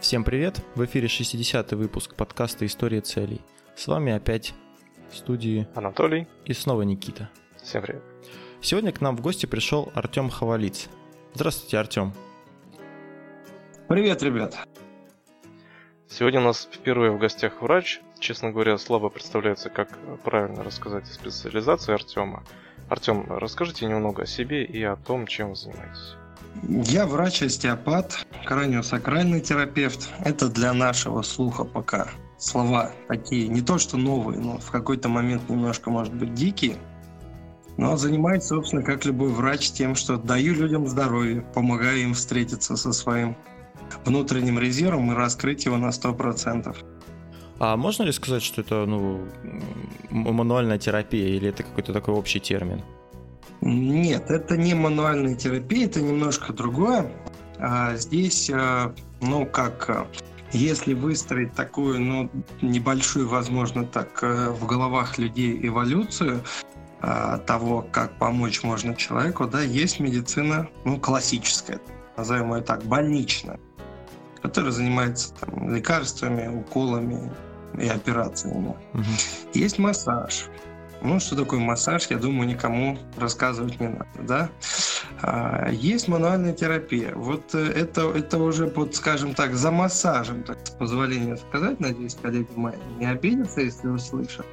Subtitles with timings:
[0.00, 0.62] Всем привет!
[0.76, 3.40] В эфире 60-й выпуск подкаста «История целей».
[3.74, 4.54] С вами опять
[5.10, 7.28] в студии Анатолий и снова Никита.
[7.60, 8.02] Всем привет.
[8.60, 10.88] Сегодня к нам в гости пришел Артем Хавалиц.
[11.34, 12.12] Здравствуйте, Артем.
[13.88, 14.56] Привет, ребят.
[16.08, 18.00] Сегодня у нас впервые в гостях врач.
[18.20, 19.88] Честно говоря, слабо представляется, как
[20.22, 22.44] правильно рассказать о специализации Артема.
[22.88, 26.14] Артем, расскажите немного о себе и о том, чем вы занимаетесь.
[26.62, 30.10] Я врач-остеопат, краниосакральный терапевт.
[30.24, 35.48] Это для нашего слуха пока слова такие, не то что новые, но в какой-то момент
[35.48, 36.76] немножко, может быть, дикие.
[37.76, 42.92] Но занимаюсь, собственно, как любой врач, тем, что даю людям здоровье, помогаю им встретиться со
[42.92, 43.36] своим
[44.04, 46.76] внутренним резервом и раскрыть его на 100%.
[47.60, 49.26] А можно ли сказать, что это ну,
[50.10, 52.82] мануальная терапия или это какой-то такой общий термин?
[53.60, 57.10] Нет, это не мануальная терапия, это немножко другое.
[57.58, 60.06] А здесь, а, ну, как а,
[60.52, 62.30] если выстроить такую, ну,
[62.62, 66.42] небольшую, возможно, так э, в головах людей эволюцию
[67.46, 71.78] того, как помочь можно человеку, да, есть медицина, ну, классическая,
[72.16, 73.60] назовем ее так, больничная,
[74.42, 77.30] которая занимается там, лекарствами, уколами
[77.78, 78.74] и операциями.
[78.94, 79.04] Угу.
[79.54, 80.46] Есть массаж,
[81.02, 84.50] ну, что такое массаж, я думаю, никому рассказывать не надо, да?
[85.22, 87.14] А, есть мануальная терапия.
[87.14, 92.16] Вот э, это, это уже под, скажем так, за массажем, так с позволения сказать, надеюсь,
[92.20, 94.46] коллеги мои не обидятся, если услышат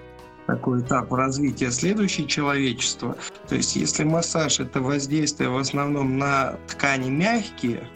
[0.45, 1.71] такой этап развития.
[1.71, 3.17] Следующее человечество.
[3.47, 7.87] То есть, если массаж– это воздействие в основном на ткани мягкие,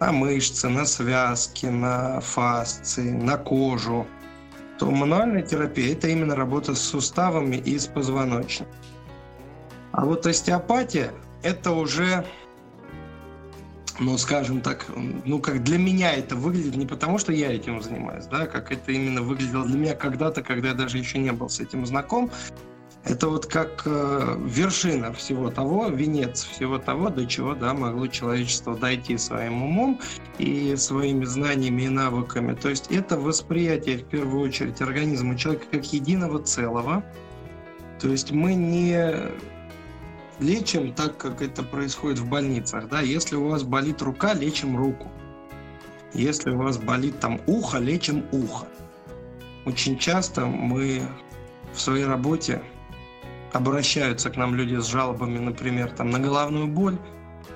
[0.00, 4.06] на мышцы, на связки, на фасции, на кожу,
[4.78, 8.72] то мануальная терапия– это именно работа с суставами и с позвоночником.
[9.92, 12.26] А вот остеопатия– это уже,
[13.98, 14.86] ну, скажем так,
[15.24, 18.92] ну, как для меня это выглядит не потому, что я этим занимаюсь, да, как это
[18.92, 22.30] именно выглядело для меня когда-то, когда я даже еще не был с этим знаком,
[23.06, 28.76] это вот как э, вершина всего того, венец всего того, до чего да, могло человечество
[28.76, 30.00] дойти своим умом
[30.38, 32.54] и своими знаниями и навыками.
[32.54, 37.04] То есть это восприятие, в первую очередь, организма человека как единого целого.
[38.00, 39.14] То есть мы не
[40.40, 42.88] лечим так, как это происходит в больницах.
[42.88, 43.02] Да?
[43.02, 45.08] Если у вас болит рука, лечим руку.
[46.12, 48.66] Если у вас болит там ухо, лечим ухо.
[49.64, 51.02] Очень часто мы
[51.72, 52.62] в своей работе
[53.52, 56.98] обращаются к нам люди с жалобами, например, там, на головную боль,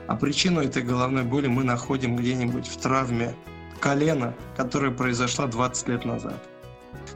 [0.07, 3.35] а причину этой головной боли мы находим где-нибудь в травме
[3.81, 6.43] колена, которая произошла 20 лет назад.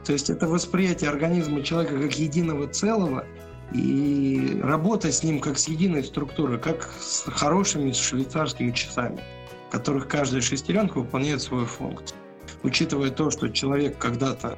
[0.05, 3.25] То есть это восприятие организма человека как единого целого
[3.73, 9.19] и работа с ним как с единой структурой, как с хорошими швейцарскими часами,
[9.67, 12.17] в которых каждая шестеренка выполняет свою функцию.
[12.63, 14.57] Учитывая то, что человек когда-то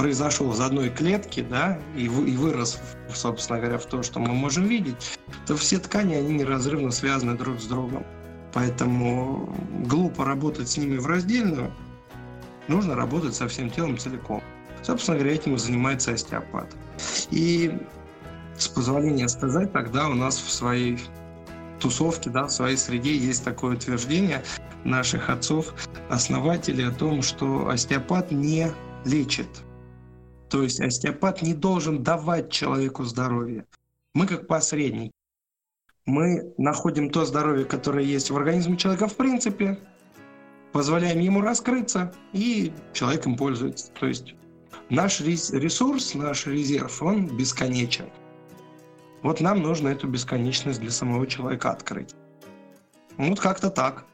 [0.00, 2.80] произошел из одной клетки, да, и, и вырос,
[3.12, 7.60] собственно говоря, в то, что мы можем видеть, то все ткани, они неразрывно связаны друг
[7.60, 8.06] с другом.
[8.54, 11.70] Поэтому глупо работать с ними в раздельную,
[12.66, 14.42] нужно работать со всем телом целиком.
[14.82, 16.74] Собственно говоря, этим и занимается остеопат.
[17.30, 17.78] И
[18.56, 20.98] с позволения сказать, тогда у нас в своей
[21.78, 24.42] тусовке, да, в своей среде есть такое утверждение
[24.82, 25.74] наших отцов,
[26.08, 28.72] основателей о том, что остеопат не
[29.04, 29.48] лечит,
[30.50, 33.66] то есть остеопат не должен давать человеку здоровье.
[34.14, 35.12] Мы как посредники.
[36.06, 39.78] Мы находим то здоровье, которое есть в организме человека в принципе,
[40.72, 43.92] позволяем ему раскрыться, и человек им пользуется.
[43.92, 44.34] То есть
[44.88, 48.10] наш ресурс, наш резерв, он бесконечен.
[49.22, 52.16] Вот нам нужно эту бесконечность для самого человека открыть.
[53.18, 54.04] Вот как-то так.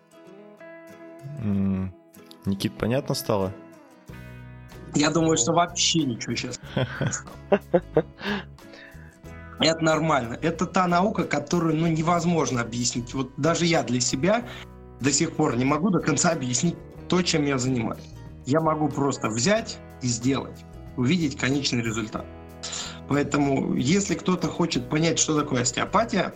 [2.45, 3.55] Никит, понятно стало?
[4.97, 6.59] Я думаю, что вообще ничего сейчас.
[9.61, 10.39] Это нормально.
[10.43, 13.15] Это та наука, которую ну, невозможно объяснить.
[13.15, 14.47] Вот даже я для себя
[15.01, 16.77] до сих пор не могу до конца объяснить
[17.09, 18.05] то, чем я занимаюсь.
[18.47, 20.65] Я могу просто взять и сделать,
[20.97, 22.25] увидеть конечный результат.
[23.09, 26.33] Поэтому, если кто-то хочет понять, что такое остеопатия,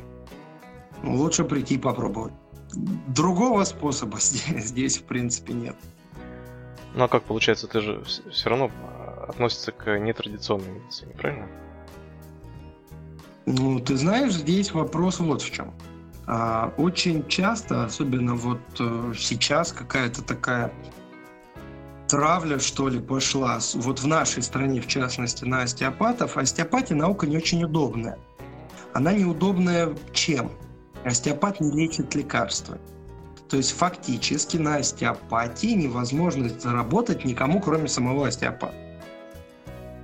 [1.02, 2.34] ну, лучше прийти и попробовать.
[3.08, 5.76] Другого способа здесь, здесь в принципе, нет.
[6.94, 11.48] Ну а как получается, ты же все равно а, относится к нетрадиционной медицине, правильно?
[13.46, 15.72] Ну, ты знаешь, здесь вопрос вот в чем.
[16.26, 20.72] А, очень часто, особенно вот э, сейчас, какая-то такая
[22.08, 26.36] травля, что ли, пошла, вот в нашей стране, в частности, на остеопатов.
[26.36, 28.18] Остеопатия наука не очень удобная.
[28.92, 30.50] Она неудобная чем?
[31.04, 32.78] Остеопат не лечит лекарства.
[33.50, 38.74] То есть фактически на остеопатии невозможно заработать никому, кроме самого остеопата.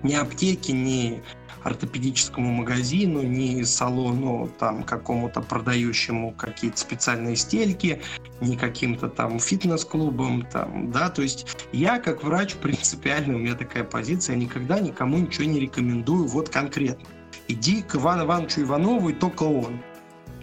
[0.02, 1.22] Ни аптеки, ни
[1.62, 8.02] ортопедическому магазину, ни салону там какому-то продающему какие-то специальные стельки,
[8.40, 13.84] ни каким-то там фитнес-клубам, там, да, то есть я как врач принципиально, у меня такая
[13.84, 17.06] позиция, никогда никому ничего не рекомендую вот конкретно.
[17.48, 19.80] Иди к Ивану Ивановичу Иванову и только он.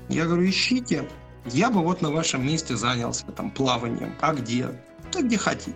[0.09, 1.05] Я говорю, ищите,
[1.45, 4.13] я бы вот на вашем месте занялся там плаванием.
[4.21, 4.69] А где?
[5.11, 5.75] Да где хотите.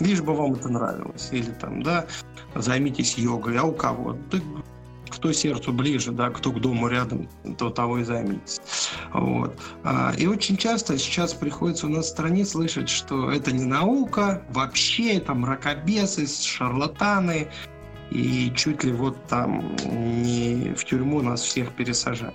[0.00, 1.28] Лишь бы вам это нравилось.
[1.30, 2.06] Или там, да,
[2.54, 3.58] займитесь йогой.
[3.58, 4.16] А у кого?
[4.30, 4.38] Да
[5.10, 8.60] кто сердцу ближе, да, кто к дому рядом, то того и займитесь.
[9.12, 9.56] Вот.
[9.84, 14.42] А, и очень часто сейчас приходится у нас в стране слышать, что это не наука,
[14.50, 17.48] вообще это мракобесы, шарлатаны,
[18.10, 22.34] и чуть ли вот там не в тюрьму нас всех пересажать.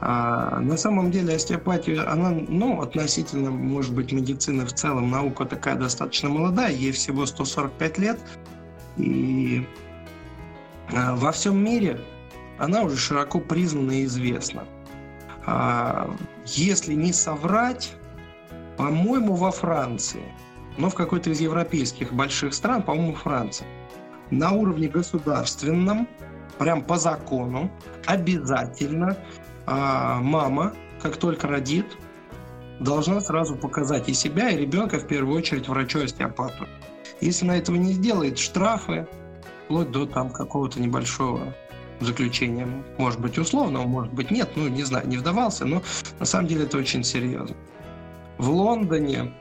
[0.00, 5.74] А на самом деле остеопатия, она, ну, относительно, может быть, медицины в целом, наука такая
[5.74, 8.20] достаточно молодая, ей всего 145 лет,
[8.96, 9.66] и
[10.92, 12.00] а, во всем мире
[12.58, 14.64] она уже широко признана и известна.
[15.46, 16.14] А,
[16.46, 17.92] если не соврать,
[18.76, 20.22] по-моему, во Франции,
[20.76, 23.66] но в какой-то из европейских больших стран, по-моему, Франция,
[24.30, 26.06] на уровне государственном,
[26.58, 27.70] прям по закону,
[28.06, 29.16] обязательно
[29.70, 30.72] а мама,
[31.02, 31.84] как только родит,
[32.80, 36.66] должна сразу показать и себя, и ребенка в первую очередь врачу-остеопату.
[37.20, 39.06] Если она этого не сделает, штрафы,
[39.64, 41.54] вплоть до там какого-то небольшого
[42.00, 42.66] заключения.
[42.96, 45.82] Может быть условного, может быть нет, ну не знаю, не вдавался, но
[46.18, 47.54] на самом деле это очень серьезно.
[48.38, 49.34] В Лондоне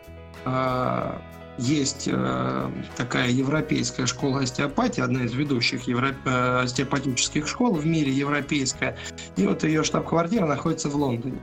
[0.44, 1.20] э,
[1.58, 6.16] есть э, такая европейская школа остеопатии, одна из ведущих евро...
[6.26, 8.98] э, остеопатических школ в мире, европейская.
[9.36, 11.40] И вот ее штаб-квартира находится в Лондоне.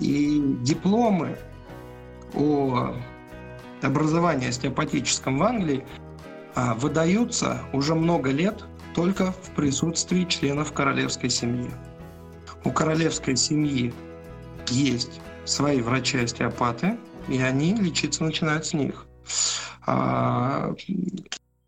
[0.00, 1.36] И дипломы
[2.34, 2.94] о
[3.82, 5.84] образовании остеопатическом в Англии
[6.54, 8.64] а, выдаются уже много лет
[8.94, 11.70] только в присутствии членов королевской семьи.
[12.64, 13.94] У королевской семьи
[14.68, 16.98] есть свои врачи-остеопаты,
[17.28, 19.07] и они лечиться начинают с них.
[19.86, 20.74] А,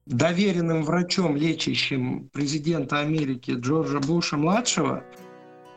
[0.07, 5.05] доверенным врачом, лечащим президента Америки Джорджа Буша-младшего,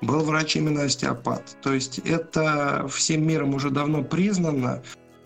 [0.02, 1.58] был врач именно остеопат.
[1.62, 4.84] То есть это всем миром уже давно признано,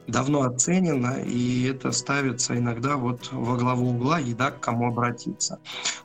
[0.07, 5.59] давно оценено, и это ставится иногда вот во главу угла еда к кому обратиться.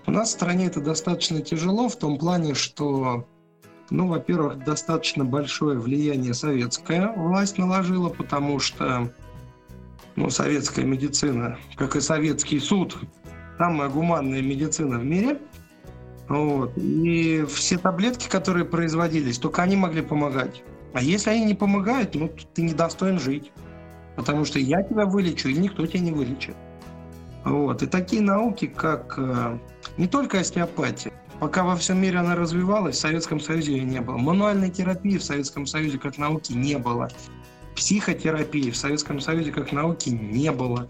[0.06, 3.26] У нас в стране это достаточно тяжело в том плане, что
[3.90, 9.12] ну, во-первых, достаточно большое влияние советская власть наложила, потому что
[10.17, 12.99] ну, советская медицина, как и советский суд,
[13.59, 15.38] самая гуманная медицина в мире.
[16.29, 16.73] Вот.
[16.76, 20.62] И все таблетки, которые производились, только они могли помогать.
[20.94, 23.50] А если они не помогают, ну, ты не достоин жить.
[24.17, 26.55] Потому что я тебя вылечу, или никто тебя не вылечит.
[27.44, 27.82] Вот.
[27.82, 29.59] И такие науки, как э,
[29.97, 34.17] не только остеопатия, пока во всем мире она развивалась, в Советском Союзе ее не было.
[34.17, 37.11] Мануальной терапии в Советском Союзе как науки не было.
[37.74, 40.88] Психотерапии в Советском Союзе как науки не было.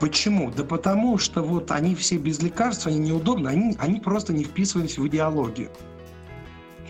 [0.00, 0.50] Почему?
[0.50, 4.96] Да потому что вот они все без лекарств, они неудобны, они, они просто не вписывались
[4.96, 5.70] в идеологию.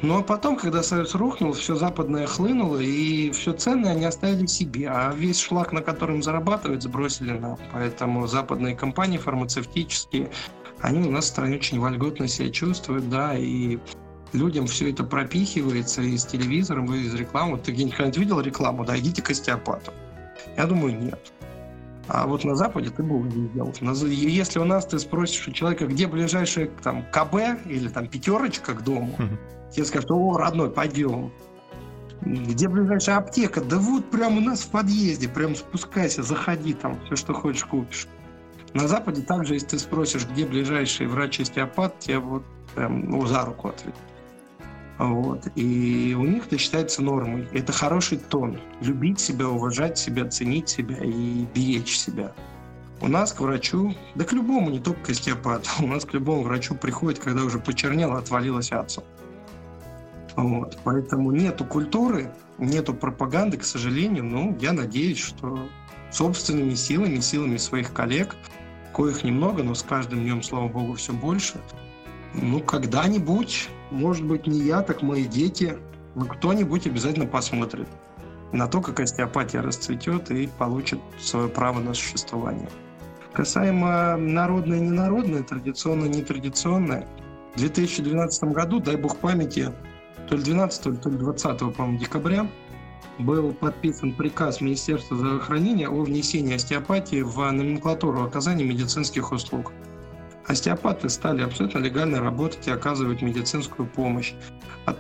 [0.02, 4.88] Ну а потом, когда Союз рухнул, все западное хлынуло, и все ценное они оставили себе,
[4.88, 7.58] а весь шлак, на котором зарабатывают, сбросили нам.
[7.72, 10.30] Поэтому западные компании фармацевтические,
[10.80, 13.78] они у нас в стране очень вольготно себя чувствуют, да, и
[14.32, 17.58] людям все это пропихивается из телевизора, из рекламы.
[17.58, 18.84] Ты где-нибудь видел рекламу?
[18.84, 19.92] Да, идите к остеопату.
[20.56, 21.32] Я думаю, нет.
[22.08, 23.72] А вот на Западе ты бы увидел.
[24.08, 28.82] Если у нас ты спросишь у человека, где ближайший там КБ или там пятерочка к
[28.82, 29.72] дому, mm-hmm.
[29.72, 31.30] тебе скажут, о, родной, пойдем.
[32.22, 33.60] Где ближайшая аптека?
[33.60, 38.08] Да вот прямо у нас в подъезде, прям спускайся, заходи там, все, что хочешь, купишь.
[38.74, 42.42] На Западе также, если ты спросишь, где ближайший врач-остеопат, тебе вот
[42.74, 44.00] прям ну, за руку ответят.
[45.00, 45.48] Вот.
[45.56, 47.48] И у них это считается нормой.
[47.54, 48.60] Это хороший тон.
[48.82, 52.32] Любить себя, уважать себя, ценить себя и беречь себя.
[53.00, 56.42] У нас к врачу, да к любому, не только к остеопату, у нас к любому
[56.42, 59.02] врачу приходит, когда уже почернело, отвалилось отцу.
[60.36, 60.78] Вот.
[60.84, 64.24] Поэтому нету культуры, нету пропаганды, к сожалению.
[64.24, 65.66] Но я надеюсь, что
[66.10, 68.36] собственными силами, силами своих коллег,
[68.94, 71.58] коих немного, но с каждым днем, слава богу, все больше,
[72.34, 75.76] ну, когда-нибудь может быть, не я, так мои дети,
[76.14, 77.88] но кто-нибудь обязательно посмотрит
[78.52, 82.68] на то, как остеопатия расцветет и получит свое право на существование.
[83.32, 87.06] Касаемо народное и ненародное, традиционное и нетрадиционное,
[87.54, 89.72] в 2012 году, дай бог памяти,
[90.28, 92.46] то ли 12, то ли 20, по-моему, декабря,
[93.18, 99.72] был подписан приказ Министерства здравоохранения о внесении остеопатии в номенклатуру оказания медицинских услуг.
[100.50, 104.32] Остеопаты стали абсолютно легально работать и оказывать медицинскую помощь.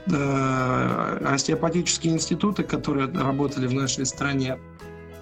[0.06, 4.60] Э, остеопатические институты, которые работали в нашей стране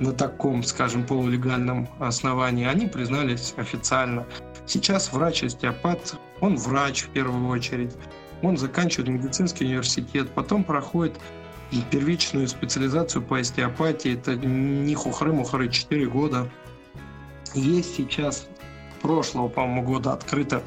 [0.01, 4.27] на таком, скажем, полулегальном основании, они признались официально.
[4.67, 7.95] Сейчас врач-остеопат, он врач в первую очередь,
[8.43, 11.15] он заканчивает медицинский университет, потом проходит
[11.91, 14.13] первичную специализацию по остеопатии.
[14.13, 16.51] Это не хухры-мухры 4 года.
[17.55, 18.47] Есть сейчас
[19.01, 20.63] прошлого, по-моему, года открыто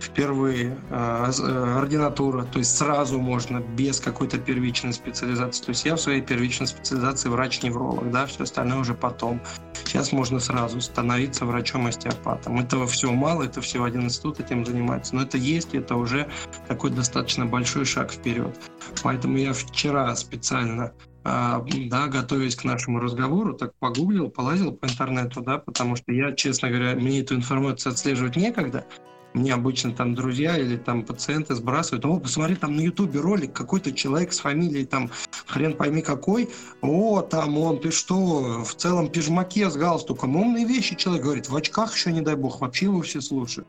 [0.00, 5.64] впервые э, э, ординатура, то есть сразу можно без какой-то первичной специализации.
[5.64, 9.40] То есть я в своей первичной специализации врач-невролог, да, все остальное уже потом.
[9.84, 12.58] Сейчас можно сразу становиться врачом-остеопатом.
[12.58, 16.28] Этого всего мало, это всего один институт этим занимается, но это есть, это уже
[16.68, 18.54] такой достаточно большой шаг вперед.
[19.02, 20.92] Поэтому я вчера специально
[21.26, 26.68] да, готовясь к нашему разговору, так погуглил, полазил по интернету, да, потому что я, честно
[26.68, 28.86] говоря, мне эту информацию отслеживать некогда,
[29.34, 33.92] мне обычно там друзья или там пациенты сбрасывают, о, посмотри, там на ютубе ролик, какой-то
[33.92, 35.10] человек с фамилией там
[35.46, 36.48] хрен пойми какой,
[36.80, 41.56] о, там он, ты что, в целом пижмаке с галстуком, умные вещи человек говорит, в
[41.56, 43.68] очках еще, не дай бог, вообще его все слушают.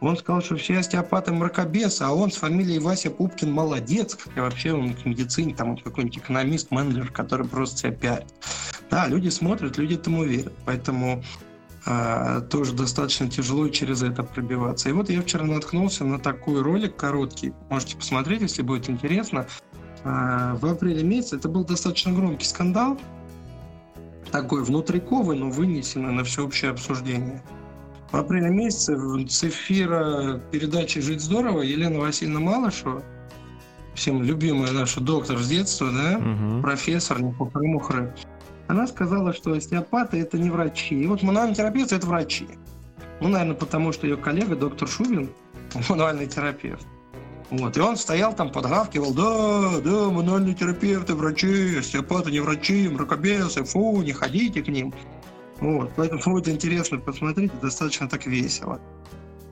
[0.00, 4.72] Он сказал, что все остеопаты мракобесы, а он с фамилией Вася Пупкин молодец, хотя вообще
[4.72, 8.34] он к медицине, там он какой-нибудь экономист, менеджер, который просто себя пиарит.
[8.90, 10.52] Да, люди смотрят, люди этому верят.
[10.66, 11.22] Поэтому
[11.86, 14.88] а, тоже достаточно тяжело через это пробиваться.
[14.88, 19.46] И вот я вчера наткнулся на такой ролик короткий, можете посмотреть, если будет интересно.
[20.02, 22.98] А, в апреле месяце это был достаточно громкий скандал,
[24.30, 27.42] такой внутриковый, но вынесенный на всеобщее обсуждение.
[28.14, 28.96] В апреле месяце
[29.28, 33.02] с эфира передачи «Жить здорово» Елена Васильевна Малышева,
[33.96, 36.62] всем любимая наша доктор с детства, да, угу.
[36.62, 37.34] профессор, не
[37.66, 38.14] мухры
[38.68, 40.94] она сказала, что остеопаты– это не врачи.
[41.02, 42.46] И вот мануальный терапевт– это врачи.
[43.20, 45.30] Ну, наверное, потому что ее коллега, доктор Шубин,
[45.88, 46.86] мануальный терапевт.
[47.50, 53.64] Вот, и он стоял там, подгавкивал, да, да, мануальные терапевты, врачи, остеопаты не врачи, мракобесы,
[53.64, 54.94] фу, не ходите к ним.
[55.60, 58.80] Вот, поэтому будет интересно посмотреть, достаточно так весело.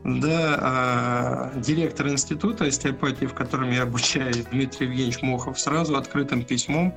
[0.04, 6.92] Да, а, директор института остеопатии, в котором я обучаюсь, Дмитрий Евгеньевич Мохов, сразу открытым письмом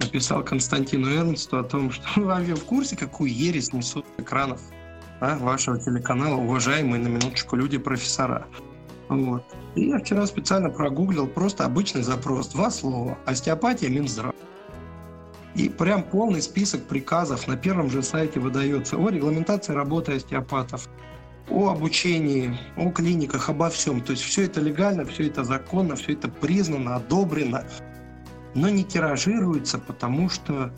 [0.00, 4.60] написал Константину Эрнсту о том, что вы вообще в курсе, какую ересь несут экранов
[5.20, 8.46] а, вашего телеканала уважаемые на минуточку люди-профессора.
[9.10, 9.44] Вот.
[9.74, 12.48] И я вчера специально прогуглил просто обычный запрос.
[12.48, 13.18] Два слова.
[13.26, 14.34] Остеопатия, Минздрав.
[15.56, 20.88] И прям полный список приказов на первом же сайте выдается о регламентации работы остеопатов,
[21.48, 24.02] о обучении, о клиниках, обо всем.
[24.02, 27.64] То есть все это легально, все это законно, все это признано, одобрено
[28.56, 30.72] но не тиражируется, потому что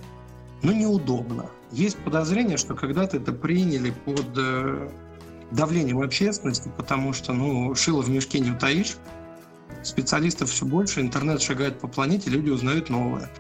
[0.63, 1.47] ну, неудобно.
[1.71, 4.89] Есть подозрение, что когда-то это приняли под э,
[5.53, 8.97] давлением общественности, потому что ну, шило в мешке не утаишь,
[9.85, 13.31] специалистов все больше, интернет шагает по планете, люди узнают новое.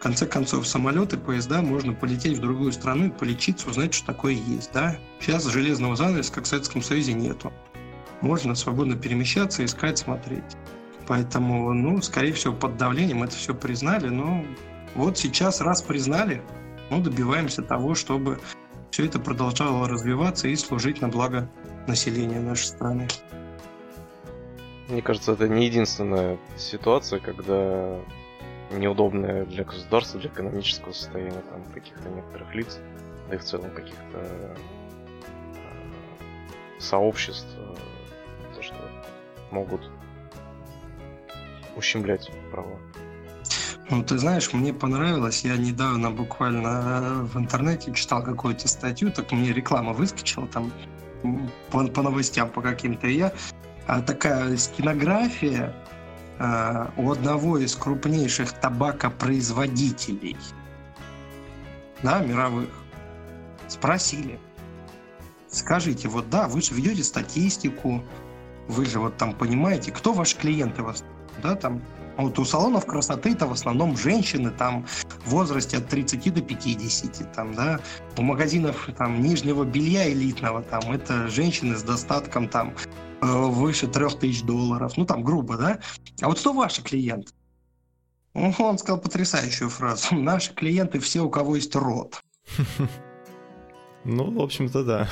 [0.00, 4.32] В конце концов, самолеты, поезда, можно полететь в другую страну и полечиться, узнать, что такое
[4.32, 4.72] есть.
[4.72, 4.96] Да?
[5.20, 7.52] Сейчас железного занавеса, как в Советском Союзе, нету.
[8.22, 10.56] Можно свободно перемещаться, искать, смотреть.
[11.06, 14.08] Поэтому, ну, скорее всего, под давлением это все признали.
[14.08, 14.42] Но
[14.94, 16.40] вот сейчас, раз признали,
[16.88, 18.40] ну, добиваемся того, чтобы
[18.90, 21.46] все это продолжало развиваться и служить на благо
[21.86, 23.06] населения нашей страны.
[24.88, 28.00] Мне кажется, это не единственная ситуация, когда
[28.70, 32.78] неудобная для государства, для экономического состояния там каких-то некоторых лиц,
[33.28, 34.56] да и в целом каких-то э,
[36.78, 37.74] сообществ, э,
[38.54, 38.76] то, что
[39.50, 39.90] могут
[41.76, 42.78] ущемлять права.
[43.90, 49.52] Ну, ты знаешь, мне понравилось, я недавно буквально в интернете читал какую-то статью, так мне
[49.52, 50.72] реклама выскочила там
[51.70, 53.32] по, по новостям по каким-то, и я
[53.88, 55.74] а, такая стенография
[56.96, 60.38] у одного из крупнейших табакопроизводителей,
[62.02, 62.70] да, мировых,
[63.68, 64.40] спросили,
[65.48, 68.02] скажите, вот да, вы же ведете статистику,
[68.68, 71.04] вы же вот там понимаете, кто ваши клиенты вас
[71.42, 71.82] да, там
[72.16, 74.86] вот у салонов красоты это в основном женщины там
[75.24, 77.80] в возрасте от 30 до 50, там, да,
[78.18, 84.44] у магазинов там нижнего белья элитного там это женщины с достатком там э, выше 3000
[84.44, 85.80] долларов, ну там грубо, да,
[86.20, 87.32] а вот кто ваши клиенты?
[88.34, 90.14] Он сказал потрясающую фразу.
[90.14, 92.20] Наши клиенты все, у кого есть рот.
[94.04, 95.08] Ну, в общем-то, да.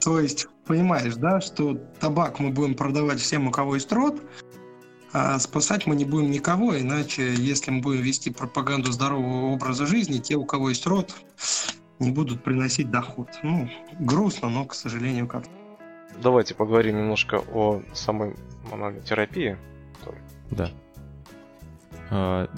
[0.00, 4.20] То есть, понимаешь, да, что табак мы будем продавать всем, у кого есть рот,
[5.12, 10.18] А спасать мы не будем никого, иначе, если мы будем вести пропаганду здорового образа жизни,
[10.18, 11.14] те, у кого есть род,
[11.98, 13.28] не будут приносить доход.
[13.42, 15.44] Ну, грустно, но, к сожалению, как
[16.22, 18.34] Давайте поговорим немножко о самой
[18.70, 19.56] мануальной терапии.
[20.50, 20.70] Да.
[22.10, 22.48] А,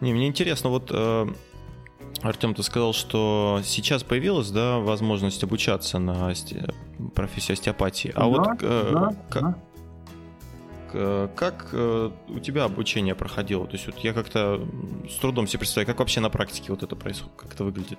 [0.00, 1.26] не, мне интересно, вот э,
[2.22, 6.32] Артем, ты сказал, что сейчас появилась, да, возможность обучаться на
[7.14, 8.12] профессии остеопатии.
[8.14, 9.58] А да, вот э, да, как,
[10.92, 11.28] да.
[11.34, 13.66] как э, у тебя обучение проходило?
[13.66, 14.66] То есть вот я как-то
[15.10, 17.98] с трудом себе представляю, как вообще на практике вот это происходит, как это выглядит?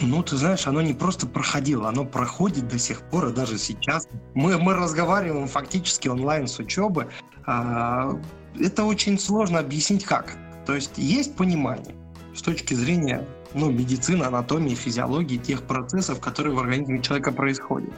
[0.00, 4.08] Ну, ты знаешь, оно не просто проходило, оно проходит до сих пор, и даже сейчас.
[4.34, 7.08] Мы, мы разговариваем фактически онлайн с учебы.
[7.46, 8.18] А,
[8.58, 10.36] это очень сложно объяснить как.
[10.66, 11.94] То есть есть понимание
[12.34, 17.92] с точки зрения ну, медицины, анатомии, физиологии тех процессов, которые в организме человека происходят.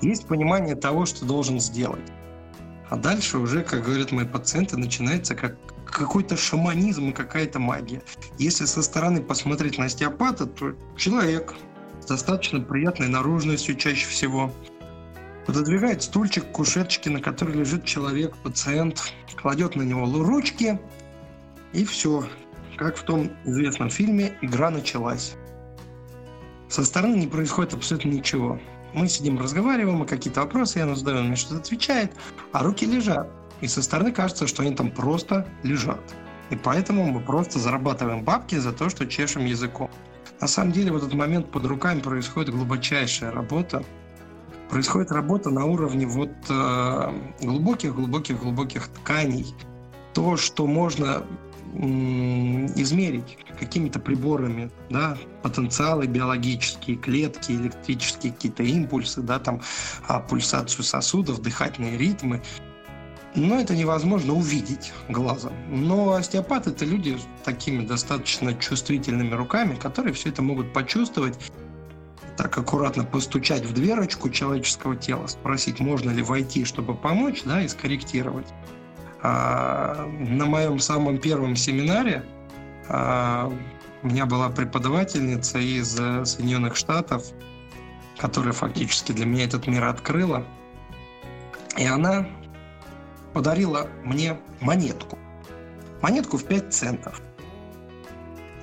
[0.00, 2.12] Есть понимание того, что должен сделать.
[2.88, 5.56] А дальше уже, как говорят мои пациенты, начинается как
[5.98, 8.02] какой-то шаманизм и какая-то магия.
[8.38, 11.54] Если со стороны посмотреть на остеопата, то человек
[12.00, 14.52] с достаточно приятной наружностью чаще всего
[15.46, 20.78] пододвигает стульчик к кушеточке, на которой лежит человек, пациент, кладет на него ручки,
[21.72, 22.28] и все.
[22.76, 25.34] Как в том известном фильме «Игра началась».
[26.68, 28.60] Со стороны не происходит абсолютно ничего.
[28.92, 32.12] Мы сидим, разговариваем, и какие-то вопросы я ему задаю, он мне что-то отвечает,
[32.52, 33.28] а руки лежат.
[33.60, 36.00] И со стороны кажется, что они там просто лежат.
[36.50, 39.90] И поэтому мы просто зарабатываем бабки за то, что чешем языком.
[40.40, 43.84] На самом деле в этот момент под руками происходит глубочайшая работа.
[44.70, 46.30] Происходит работа на уровне вот
[47.40, 49.46] глубоких-глубоких-глубоких э, тканей.
[50.14, 51.24] То, что можно
[51.74, 59.60] измерить какими-то приборами, да, потенциалы биологические, клетки, электрические какие-то импульсы, да, там,
[60.06, 62.42] а, пульсацию сосудов, дыхательные ритмы.
[63.34, 65.52] Но это невозможно увидеть глазом.
[65.68, 71.38] Но остеопаты– это люди с такими достаточно чувствительными руками, которые все это могут почувствовать,
[72.36, 77.68] так аккуратно постучать в дверочку человеческого тела, спросить, можно ли войти, чтобы помочь, да, и
[77.68, 78.46] скорректировать.
[79.22, 82.24] А, на моем самом первом семинаре
[82.88, 83.52] а,
[84.02, 87.24] у меня была преподавательница из э, Соединенных Штатов,
[88.16, 90.44] которая фактически для меня этот мир открыла.
[91.76, 92.28] И она
[93.38, 95.16] подарила мне монетку.
[96.02, 97.22] Монетку в 5 центов.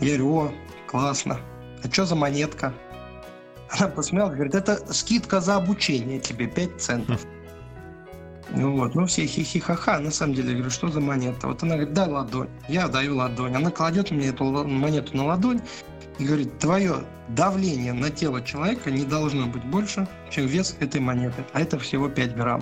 [0.02, 0.52] Я говорю, о,
[0.86, 1.40] классно.
[1.82, 2.74] А что за монетка?
[3.70, 7.26] Она посмеялась, говорит, это скидка за обучение тебе 5 центов.
[8.50, 11.48] Ну вот, ну все хихихаха, на самом деле, я говорю, что за монета?
[11.48, 12.50] Вот она говорит, дай ладонь.
[12.68, 13.56] Я даю ладонь.
[13.56, 15.62] Она кладет мне эту монету на ладонь
[16.20, 16.96] и говорит, твое
[17.30, 21.46] давление на тело человека не должно быть больше, чем вес этой монеты.
[21.54, 22.62] А это всего 5 грамм.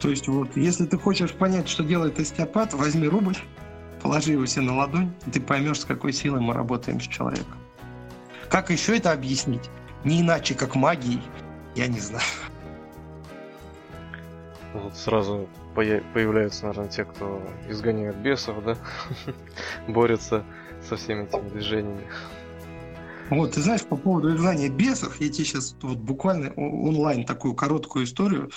[0.00, 3.36] То есть вот, если ты хочешь понять, что делает остеопат, возьми рубль,
[4.02, 7.58] положи его себе на ладонь, и ты поймешь, с какой силой мы работаем с человеком.
[8.48, 9.68] Как еще это объяснить?
[10.02, 11.22] Не иначе, как магией,
[11.76, 12.24] я не знаю.
[14.72, 18.76] Вот сразу появляются, наверное, те, кто изгоняет бесов, да?
[19.88, 20.44] Борются
[20.88, 22.06] со всеми этими движениями.
[23.28, 28.06] Вот, ты знаешь, по поводу изгнания бесов, я тебе сейчас вот буквально онлайн такую короткую
[28.06, 28.50] историю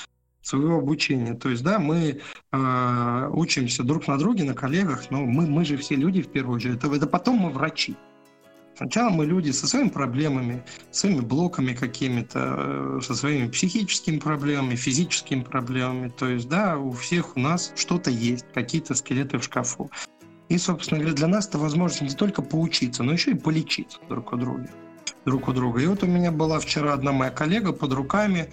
[0.44, 1.34] своего обучения.
[1.34, 2.20] То есть, да, мы
[2.52, 6.58] э, учимся друг на друге, на коллегах, но мы, мы же все люди в первую
[6.58, 6.78] очередь.
[6.78, 7.96] Это, это потом мы врачи.
[8.76, 15.42] Сначала мы люди со своими проблемами, своими блоками какими-то, э, со своими психическими проблемами, физическими
[15.42, 16.10] проблемами.
[16.10, 19.90] То есть, да, у всех у нас что-то есть, какие-то скелеты в шкафу.
[20.50, 24.34] И, собственно говоря, для нас это возможность не только поучиться, но еще и полечиться друг
[24.34, 24.70] у друга.
[25.26, 25.82] Друг у друга.
[25.82, 28.50] И вот у меня была вчера одна моя коллега под руками,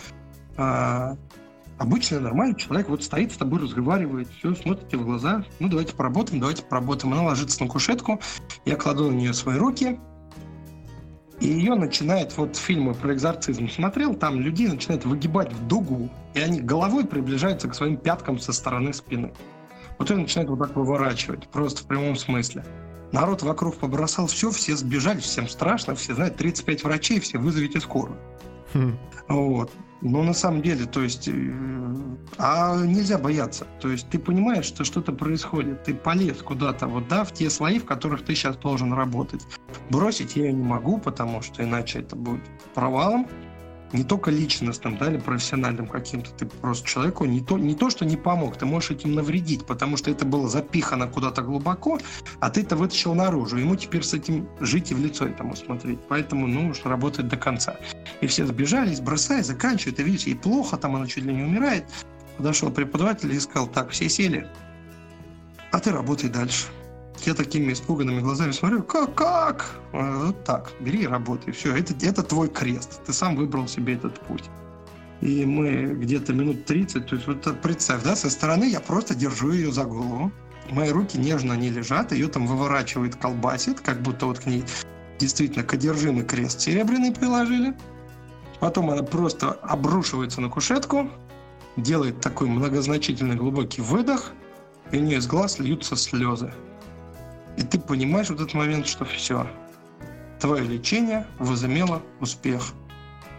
[1.80, 6.38] обычный нормальный человек вот стоит с тобой, разговаривает, все, смотрите в глаза, ну давайте поработаем,
[6.38, 7.14] давайте поработаем.
[7.14, 8.20] Она ложится на кушетку,
[8.66, 9.98] я кладу на нее свои руки,
[11.40, 16.40] и ее начинает, вот фильмы про экзорцизм смотрел, там людей начинают выгибать в дугу, и
[16.40, 19.32] они головой приближаются к своим пяткам со стороны спины.
[19.98, 22.62] Вот ее начинает вот так выворачивать, просто в прямом смысле.
[23.12, 28.18] Народ вокруг побросал все, все сбежали, всем страшно, все знают, 35 врачей, все вызовите скорую.
[28.74, 28.98] Хм.
[29.28, 29.72] Вот.
[30.02, 31.52] Но на самом деле, то есть, э,
[32.38, 33.66] а нельзя бояться.
[33.80, 37.78] То есть ты понимаешь, что что-то происходит, ты полез куда-то вот, да, в те слои,
[37.78, 39.46] в которых ты сейчас должен работать.
[39.90, 42.42] Бросить я не могу, потому что иначе это будет
[42.74, 43.26] провалом
[43.92, 48.04] не только личностным, да, или профессиональным каким-то, ты просто человеку не то, не то, что
[48.04, 51.98] не помог, ты можешь этим навредить, потому что это было запихано куда-то глубоко,
[52.40, 53.56] а ты это вытащил наружу.
[53.56, 55.98] Ему теперь с этим жить и в лицо этому смотреть.
[56.08, 57.76] Поэтому ну, нужно работать до конца.
[58.20, 61.84] И все сбежались, бросай, заканчивают, и видишь, и плохо, там она чуть ли не умирает.
[62.36, 64.46] Подошел преподаватель и сказал, так, все сели,
[65.72, 66.66] а ты работай дальше.
[67.24, 69.78] Я такими испуганными глазами смотрю, как, как?
[69.92, 71.52] Вот так, бери и работай.
[71.52, 73.02] Все, это, это твой крест.
[73.04, 74.44] Ты сам выбрал себе этот путь.
[75.20, 79.52] И мы где-то минут 30, то есть вот представь, да, со стороны я просто держу
[79.52, 80.32] ее за голову.
[80.70, 84.64] Мои руки нежно не лежат, ее там выворачивает, колбасит, как будто вот к ней
[85.18, 87.74] действительно к одержимый крест серебряный приложили.
[88.60, 91.10] Потом она просто обрушивается на кушетку,
[91.76, 94.32] делает такой многозначительный глубокий выдох,
[94.92, 96.52] и у нее из глаз льются слезы.
[97.56, 99.46] И ты понимаешь в этот момент, что все,
[100.38, 102.72] твое лечение возымело успех.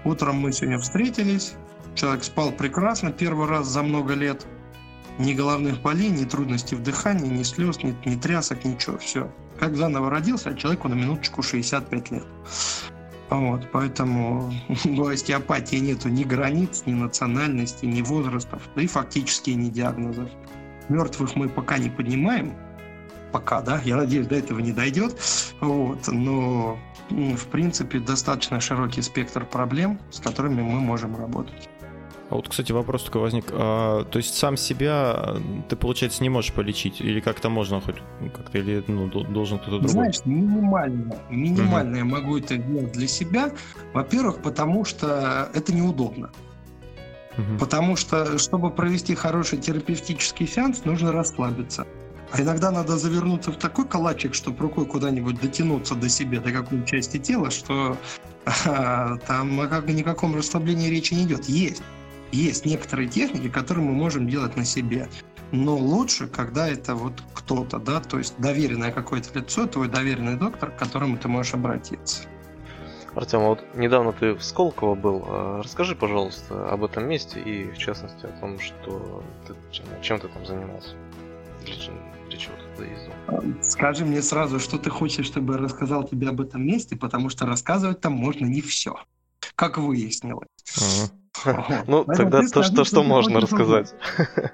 [0.04, 1.54] Утром мы сегодня встретились,
[1.94, 4.46] человек спал прекрасно, первый раз за много лет.
[5.20, 9.32] Ни головных болей, ни трудностей в дыхании, ни слез, ни, ни трясок, ничего, все.
[9.60, 12.24] Как заново родился, а человеку на минуточку 65 лет.
[13.32, 14.54] Вот, поэтому
[14.86, 20.30] у остеопатии нету ни границ, ни национальности, ни возрастов, да и фактически ни диагнозов.
[20.90, 22.54] Мертвых мы пока не поднимаем,
[23.32, 25.16] пока, да, я надеюсь, до этого не дойдет,
[25.62, 26.78] вот, но
[27.10, 31.70] в принципе достаточно широкий спектр проблем, с которыми мы можем работать.
[32.32, 33.48] А вот, кстати, вопрос такой возник.
[33.52, 35.36] А, то есть сам себя
[35.68, 37.02] ты, получается, не можешь полечить?
[37.02, 37.98] Или как-то можно хоть
[38.34, 39.90] как-то, или ну, должен кто-то другой?
[39.90, 41.14] Знаешь, минимально.
[41.30, 41.98] Минимально угу.
[41.98, 43.52] я могу это делать для себя.
[43.94, 46.32] Во-первых, потому что это неудобно.
[47.38, 47.60] Угу.
[47.60, 51.86] Потому что, чтобы провести хороший терапевтический сеанс, нужно расслабиться.
[52.32, 56.90] А иногда надо завернуться в такой калачик, чтобы рукой куда-нибудь дотянуться до себя, до какой-нибудь
[56.90, 57.98] части тела, что
[58.66, 61.50] а, там как бы никаком расслаблении речи не идет.
[61.50, 61.84] Есть.
[62.32, 65.10] Есть некоторые техники, которые мы можем делать на себе.
[65.52, 70.72] Но лучше, когда это вот кто-то, да, то есть доверенное какое-то лицо, твой доверенный доктор,
[70.72, 72.24] к которому ты можешь обратиться.
[73.14, 75.24] Артем, а вот недавно ты в Сколково был.
[75.28, 79.54] А расскажи, пожалуйста, об этом месте и, в частности, о том, что ты,
[80.02, 80.96] чем ты там занимался.
[81.66, 81.76] Для,
[82.30, 83.64] для чего ты туда ездил?
[83.64, 87.46] Скажи мне сразу, что ты хочешь, чтобы я рассказал тебе об этом месте, потому что
[87.46, 88.96] рассказывать там можно не все,
[89.56, 90.48] как выяснилось.
[90.66, 91.12] Uh-huh.
[91.88, 93.94] Ну, тогда то, что, что можно рассказать.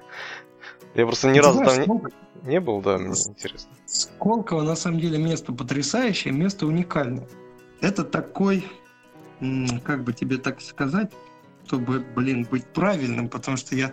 [0.94, 2.02] Я просто ни разу там
[2.42, 3.70] не был, да, мне интересно.
[3.86, 7.28] Сколково, на самом деле, место потрясающее, место уникальное.
[7.80, 8.66] Это такой,
[9.84, 11.12] как бы тебе так сказать,
[11.66, 13.92] чтобы, блин, быть правильным, потому что я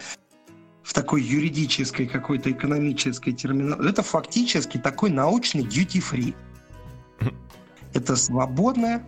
[0.84, 3.90] в такой юридической какой-то экономической терминологии.
[3.90, 6.36] Это фактически такой научный duty-free.
[7.94, 9.04] Это свободная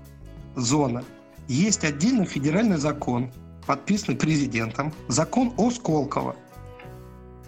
[0.56, 1.04] зона.
[1.48, 3.32] Есть отдельный федеральный закон,
[3.68, 6.36] подписанный президентом, закон о Сколково.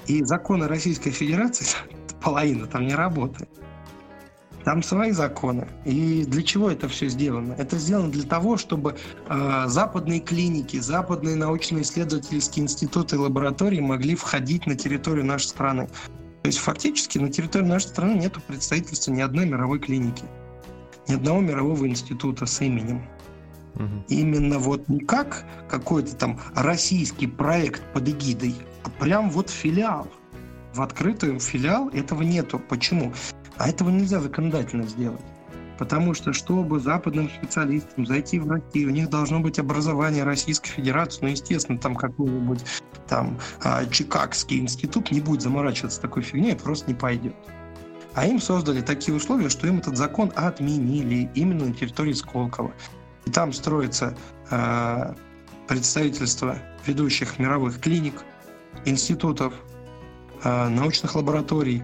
[0.05, 1.65] И законы Российской Федерации,
[2.21, 3.49] половина там не работает.
[4.65, 5.67] Там свои законы.
[5.85, 7.53] И для чего это все сделано?
[7.53, 8.97] Это сделано для того, чтобы
[9.29, 15.87] э, западные клиники, западные научно-исследовательские институты и лаборатории могли входить на территорию нашей страны.
[16.43, 20.25] То есть фактически на территории нашей страны нет представительства ни одной мировой клиники,
[21.07, 23.07] ни одного мирового института с именем.
[24.07, 30.07] Именно вот не как какой-то там российский проект под эгидой, а прям вот филиал.
[30.73, 32.59] В открытую филиал этого нету.
[32.59, 33.13] Почему?
[33.57, 35.21] А этого нельзя законодательно сделать.
[35.77, 41.19] Потому что, чтобы западным специалистам зайти в Россию, у них должно быть образование Российской Федерации,
[41.21, 42.65] ну, естественно, там какой-нибудь
[43.07, 47.33] там а, Чикагский институт не будет заморачиваться такой фигней, просто не пойдет.
[48.13, 52.73] А им создали такие условия, что им этот закон отменили именно на территории Сколково.
[53.25, 54.17] И там строится
[54.49, 55.13] э,
[55.67, 58.23] представительство ведущих мировых клиник,
[58.85, 59.53] институтов,
[60.43, 61.83] э, научных лабораторий,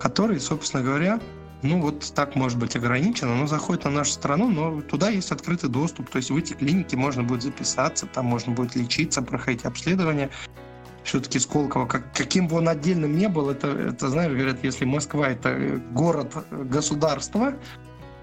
[0.00, 1.20] которые, собственно говоря,
[1.62, 5.70] ну вот так может быть ограничено, но заходит на нашу страну, но туда есть открытый
[5.70, 10.30] доступ, то есть в эти клиники можно будет записаться, там можно будет лечиться, проходить обследование.
[11.04, 15.28] Все-таки Сколково, как, каким бы он отдельным не был, это, это, знаешь, говорят, если Москва
[15.28, 17.54] это город-государство,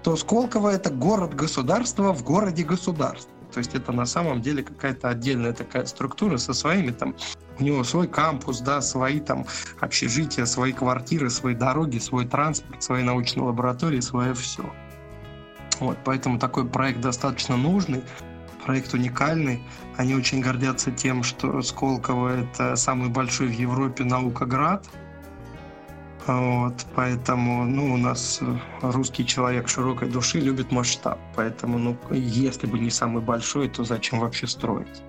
[0.02, 3.30] то Сколково это город-государство в городе-государство.
[3.52, 7.16] То есть это на самом деле какая-то отдельная такая структура со своими там,
[7.58, 9.44] у него свой кампус, да, свои там
[9.80, 14.64] общежития, свои квартиры, свои дороги, свой транспорт, свои научные лаборатории, свое все.
[15.80, 18.04] Вот, поэтому такой проект достаточно нужный,
[18.64, 19.62] проект уникальный.
[19.96, 24.86] Они очень гордятся тем, что Сколково— это самый большой в Европе наукоград—
[26.26, 31.18] вот, поэтому, ну, у нас э, русский человек широкой души любит масштаб.
[31.34, 35.02] Поэтому, ну, если бы не самый большой, то зачем вообще строить?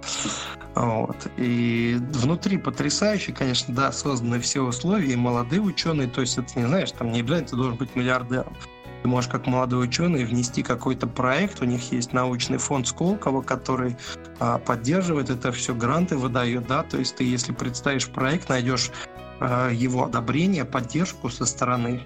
[0.76, 1.28] Вот.
[1.38, 6.66] И внутри потрясающе, конечно, да, созданы все условия, и молодые ученые, то есть это не
[6.66, 8.56] знаешь, там не обязательно ты должен быть миллиардером.
[9.02, 13.98] Ты можешь как молодой ученый внести какой-то проект, у них есть научный фонд Сколково, который
[14.40, 19.11] а, поддерживает это все, гранты выдает, да, то есть ты, если представишь проект, найдешь а,
[19.46, 22.02] его одобрение, поддержку со стороны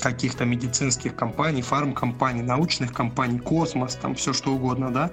[0.00, 5.10] каких-то медицинских компаний, фармкомпаний, научных компаний, космос, там все что угодно, да,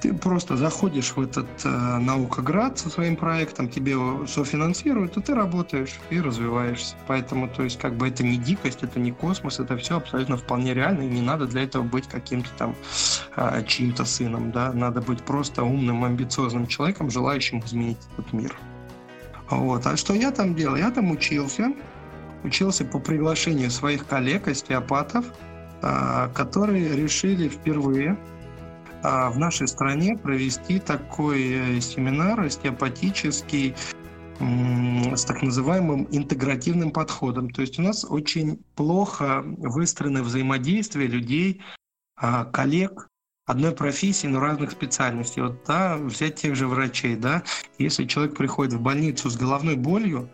[0.00, 5.34] ты просто заходишь в этот э, наукоград со своим проектом, тебе его софинансируют, и ты
[5.34, 6.96] работаешь и развиваешься.
[7.06, 10.74] Поэтому, то есть, как бы это не дикость, это не космос, это все абсолютно вполне
[10.74, 12.74] реально, и не надо для этого быть каким-то там
[13.36, 18.56] э, чьим-то сыном, да, надо быть просто умным, амбициозным человеком, желающим изменить этот мир.
[19.50, 19.86] Вот.
[19.86, 20.76] А что я там делал?
[20.76, 21.72] Я там учился,
[22.44, 25.26] учился по приглашению своих коллег, остеопатов,
[25.82, 28.16] э, которые решили впервые
[29.02, 33.74] а в нашей стране провести такой э, семинар остеопатический
[34.40, 37.50] с так называемым интегративным подходом.
[37.50, 41.60] То есть у нас очень плохо выстроено взаимодействие людей,
[42.16, 43.09] а, коллег
[43.50, 45.42] одной профессии, но разных специальностей.
[45.42, 47.42] Вот да, взять тех же врачей, да,
[47.78, 50.30] если человек приходит в больницу с головной болью,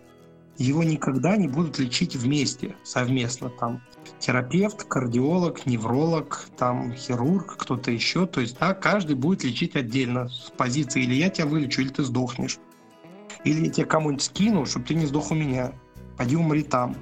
[0.59, 3.83] его никогда не будут лечить вместе, совместно там
[4.19, 8.27] терапевт, кардиолог, невролог, там хирург, кто-то еще.
[8.27, 12.05] То есть, да, каждый будет лечить отдельно с позиции или я тебя вылечу, или ты
[12.05, 12.59] сдохнешь.
[13.45, 15.73] Или я тебя кому-нибудь скину, чтобы ты не сдох у меня.
[16.17, 16.97] Пойди умри там.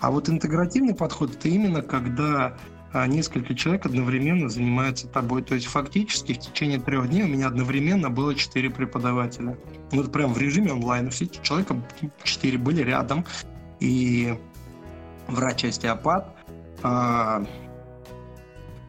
[0.00, 2.56] А вот интегративный подход это именно когда
[2.94, 5.42] несколько человек одновременно занимаются тобой.
[5.42, 9.56] То есть фактически в течение трех дней у меня одновременно было четыре преподавателя.
[9.92, 11.10] Вот прям в режиме онлайн.
[11.10, 11.76] Все эти человека
[12.22, 13.24] четыре были рядом.
[13.80, 14.36] И
[15.28, 16.34] врач-остеопат,
[16.82, 17.44] а,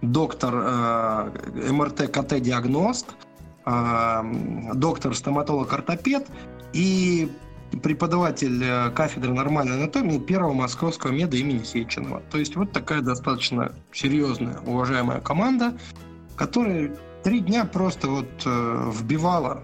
[0.01, 3.07] доктор а, МРТ-КТ-диагност,
[3.65, 4.25] а,
[4.73, 6.27] доктор стоматолог-ортопед
[6.73, 7.29] и
[7.77, 12.21] преподаватель э, кафедры нормальной анатомии первого московского меда имени Сеченова.
[12.31, 15.77] То есть вот такая достаточно серьезная, уважаемая команда,
[16.35, 19.63] которая три дня просто вот э, вбивала,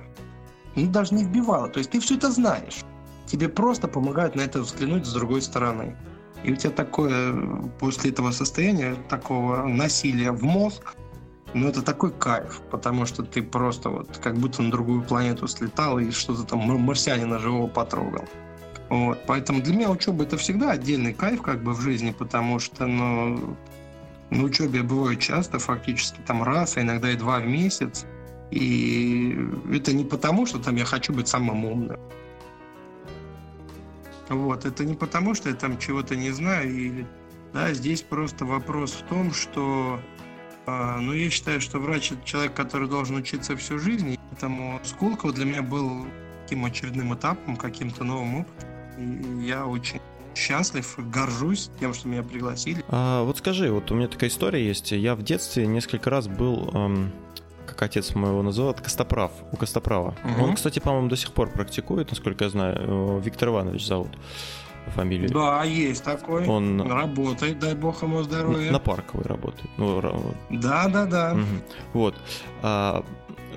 [0.75, 2.81] ну даже не вбивала, то есть ты все это знаешь.
[3.25, 5.95] Тебе просто помогают на это взглянуть с другой стороны.
[6.43, 7.33] И у тебя такое,
[7.79, 10.93] после этого состояния, такого насилия в мозг,
[11.55, 15.97] ну это такой кайф, потому что ты просто вот как будто на другую планету слетал
[15.97, 18.25] и что-то там марсианина живого потрогал.
[18.89, 22.85] Вот, поэтому для меня учеба это всегда отдельный кайф как бы в жизни, потому что,
[22.85, 23.55] ну,
[24.29, 28.05] на учебе я бываю часто, фактически там раз, а иногда и два в месяц.
[28.51, 29.39] И
[29.71, 31.99] это не потому, что там я хочу быть самым умным.
[34.27, 37.07] Вот, это не потому, что я там чего-то не знаю, или,
[37.53, 39.99] да, здесь просто вопрос в том, что,
[40.65, 45.33] э, ну, я считаю, что врач это человек, который должен учиться всю жизнь, поэтому Сколково
[45.33, 46.05] для меня был
[46.43, 49.99] таким очередным этапом, каким-то новым опытом, и я очень
[50.35, 52.83] счастлив, горжусь тем, что меня пригласили.
[52.89, 54.91] А, вот скажи, вот у меня такая история есть.
[54.91, 57.13] Я в детстве несколько раз был эм,
[57.65, 60.15] как отец моего называет, Костоправ, у Костоправа.
[60.23, 60.43] Угу.
[60.43, 63.19] Он, кстати, по-моему, до сих пор практикует, насколько я знаю.
[63.23, 64.17] Виктор Иванович зовут
[64.91, 65.29] фамилию.
[65.29, 66.47] Да, есть такой.
[66.47, 68.71] Он работает, дай бог ему здоровья.
[68.71, 69.69] На парковой работает.
[69.77, 70.01] Ну,
[70.49, 71.33] да, да, да.
[71.33, 71.43] Угу.
[71.93, 72.15] Вот.
[72.61, 73.05] А,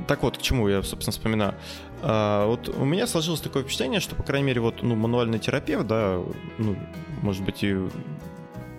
[0.06, 1.54] так вот, к чему я, собственно, вспоминаю.
[2.02, 5.86] А, вот у меня сложилось такое впечатление, что, по крайней мере, вот, ну, мануальный терапевт,
[5.86, 6.20] да,
[6.58, 6.76] ну,
[7.22, 7.76] может быть, и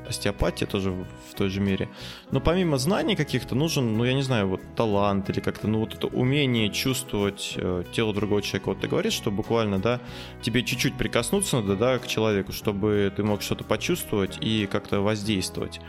[0.10, 1.90] остеопатия тоже в той же мере.
[2.32, 5.94] Но помимо знаний каких-то нужен, ну я не знаю, вот талант или как-то, ну вот
[5.94, 8.70] это умение чувствовать э, тело другого человека.
[8.70, 10.00] Вот ты говоришь, что буквально, да,
[10.42, 15.80] тебе чуть-чуть прикоснуться надо, да, к человеку, чтобы ты мог что-то почувствовать и как-то воздействовать.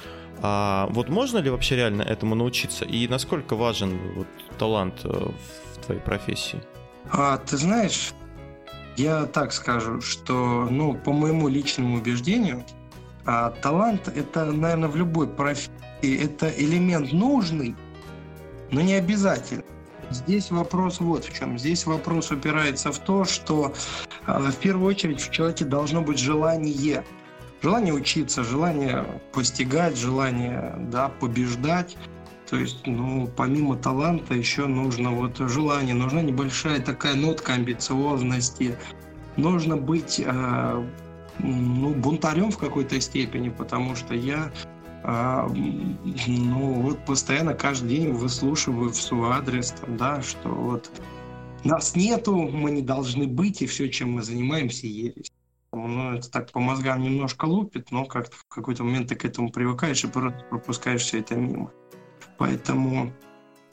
[0.43, 2.85] А вот можно ли вообще реально этому научиться?
[2.85, 4.27] И насколько важен вот
[4.59, 6.61] талант э, в твоей профессии?
[7.11, 8.13] А, ты знаешь,
[8.97, 12.65] я так скажу, что, ну, по моему личному убеждению,
[13.27, 15.71] а талант– это, наверное, в любой профессии.
[16.03, 17.77] Это элемент нужный,
[18.71, 19.65] но не обязательно.
[20.11, 21.59] Здесь вопрос вот в чем.
[21.59, 23.73] Здесь вопрос упирается в то, что
[24.27, 27.05] а, в первую очередь в человеке должно быть желание.
[27.63, 31.97] Желание учиться, желание постигать, желание да, побеждать.
[32.49, 38.77] То есть, ну, помимо таланта еще нужно вот желание, нужна небольшая такая нотка амбициозности.
[39.37, 40.85] Нужно быть э,
[41.43, 44.53] ну, бунтарем в какой-то степени, потому что я
[45.03, 50.91] а, ну, вот постоянно каждый день выслушиваю в свой адрес, там, да, что вот
[51.65, 55.33] нас нету, мы не должны быть, и все, чем мы занимаемся, ересь.
[55.73, 59.51] Ну, это так по мозгам немножко лупит, но как-то в какой-то момент ты к этому
[59.51, 61.71] привыкаешь и просто пропускаешь все это мимо.
[62.39, 63.13] Поэтому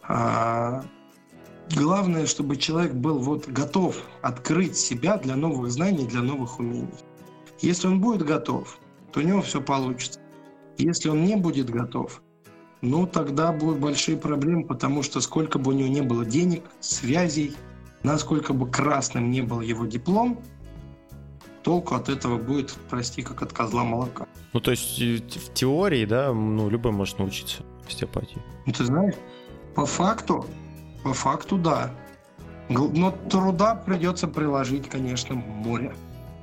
[0.03, 0.84] а,
[1.75, 6.88] главное, чтобы человек был вот готов открыть себя для новых знаний, для новых умений.
[7.61, 8.79] Если он будет готов,
[9.11, 10.19] то у него все получится.
[10.77, 12.21] Если он не будет готов,
[12.81, 17.55] ну тогда будут большие проблемы, потому что сколько бы у него не было денег, связей,
[18.03, 20.39] насколько бы красным не был его диплом,
[21.63, 24.27] толку от этого будет, прости, как от козла молока.
[24.53, 28.41] Ну, то есть в теории, да, ну, любой может научиться остеопатии.
[28.65, 29.15] Ну, ты знаешь,
[29.75, 30.45] по факту,
[31.03, 31.91] по факту, да.
[32.69, 35.95] Но труда придется приложить, конечно, море.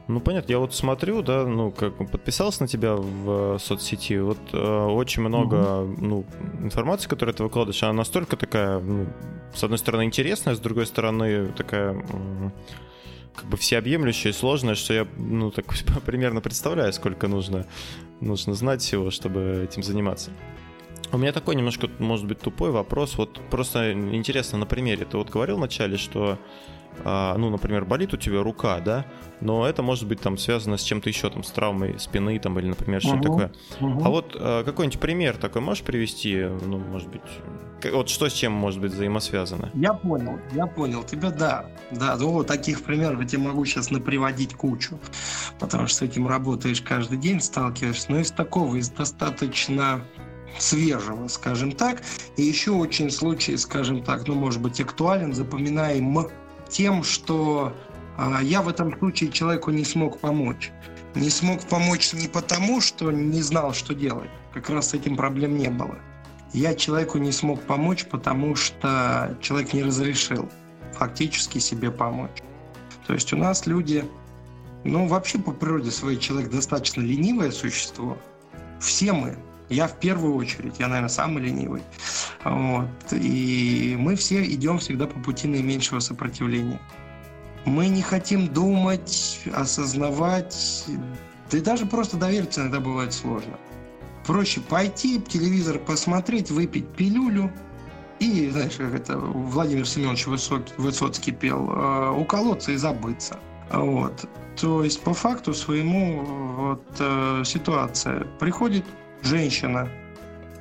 [0.07, 4.39] Ну, понятно, я вот смотрю, да, ну, как подписался на тебя в э, соцсети, вот
[4.53, 6.05] э, очень много, угу.
[6.05, 6.25] ну,
[6.61, 9.07] информации, которую ты выкладываешь, она настолько такая, ну,
[9.55, 12.05] с одной стороны, интересная, с другой стороны, такая,
[13.35, 15.65] как бы всеобъемлющая и сложная, что я, ну, так
[16.05, 17.67] примерно представляю, сколько нужно,
[18.21, 20.33] нужно знать всего, чтобы этим заниматься.
[21.13, 23.17] У меня такой немножко, может быть, тупой вопрос.
[23.17, 25.05] Вот просто интересно на примере.
[25.05, 26.39] Ты вот говорил вначале, что
[27.05, 29.07] ну, например, болит у тебя рука, да,
[29.41, 32.67] но это может быть там связано с чем-то еще, там, с травмой спины, там, или,
[32.67, 33.53] например, что-то угу, такое.
[33.81, 34.05] Угу.
[34.05, 37.23] А вот а, какой-нибудь пример такой можешь привести, ну, может быть,
[37.93, 39.71] вот что с чем может быть взаимосвязано?
[39.75, 44.55] Я понял, я понял, тебя, да, да, ну, таких примеров я тебе могу сейчас наприводить
[44.55, 44.99] кучу,
[45.59, 50.03] потому что с этим работаешь каждый день, сталкиваешься, но из такого, из достаточно
[50.59, 52.03] свежего, скажем так,
[52.37, 56.05] и еще очень случай, скажем так, ну, может быть, актуален, запоминаем
[56.75, 57.73] тем, что
[58.19, 60.73] а, я в этом случае человеку не смог помочь.
[61.15, 64.31] Не смог помочь не потому, что не знал, что делать.
[64.53, 65.97] Как раз с этим проблем не было.
[66.53, 70.49] Я человеку не смог помочь, потому что человек не разрешил
[70.93, 72.43] фактически себе помочь.
[73.07, 74.05] То есть у нас люди,
[74.83, 78.19] ну вообще по природе своей человек достаточно ленивое существо.
[78.81, 79.37] Все мы.
[79.69, 81.83] Я в первую очередь, я, наверное, самый ленивый.
[82.45, 82.89] Вот.
[83.13, 86.81] И мы все идем всегда по пути наименьшего сопротивления.
[87.65, 90.85] Мы не хотим думать, осознавать,
[91.51, 93.59] да и даже просто довериться иногда бывает сложно.
[94.27, 97.51] Проще пойти, телевизор посмотреть, выпить пилюлю,
[98.21, 103.39] и, знаешь, как это Владимир Семенович Высоцкий, Высоцкий пел, э, уколоться и забыться.
[103.73, 104.29] Вот.
[104.57, 108.25] То есть, по факту своему вот, э, ситуация.
[108.39, 108.85] Приходит
[109.25, 109.89] женщина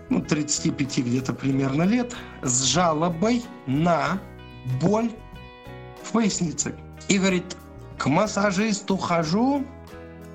[0.09, 4.19] ну, 35 где-то примерно лет, с жалобой на
[4.81, 5.11] боль
[6.03, 6.75] в пояснице.
[7.07, 7.57] И говорит,
[7.97, 9.65] к массажисту хожу,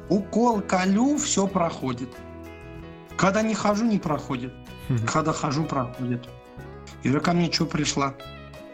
[0.09, 2.11] укол колю, все проходит.
[3.17, 4.53] Когда не хожу, не проходит.
[5.07, 6.29] Когда хожу, проходит.
[7.03, 8.14] И ко мне что пришла?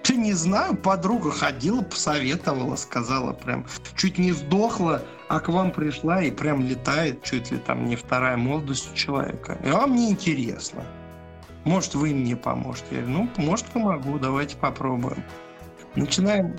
[0.05, 3.65] Ты не знаю, подруга ходила, посоветовала, сказала прям.
[3.97, 8.37] Чуть не сдохла, а к вам пришла и прям летает, чуть ли там не вторая
[8.37, 9.59] молодость человека.
[9.65, 10.85] И вам не интересно.
[11.65, 12.87] Может, вы мне поможете?
[12.91, 15.25] Я говорю, ну, может, помогу, давайте попробуем.
[15.95, 16.55] Начинаем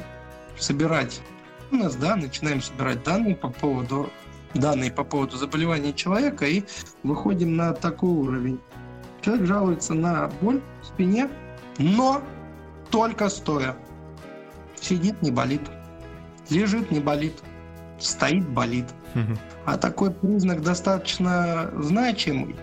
[0.58, 1.21] собирать
[1.71, 4.10] у нас, да, начинаем собирать данные по поводу
[4.55, 6.63] данные по поводу заболевания человека и
[7.03, 8.60] выходим на такой уровень.
[9.21, 11.29] Человек жалуется на боль в спине,
[11.77, 12.21] но
[12.95, 13.75] только стоя.
[14.79, 15.60] Сидит, не болит.
[16.49, 17.34] Лежит, не болит.
[17.99, 18.86] Стоит, болит.
[19.65, 22.55] А такой признак достаточно значимый.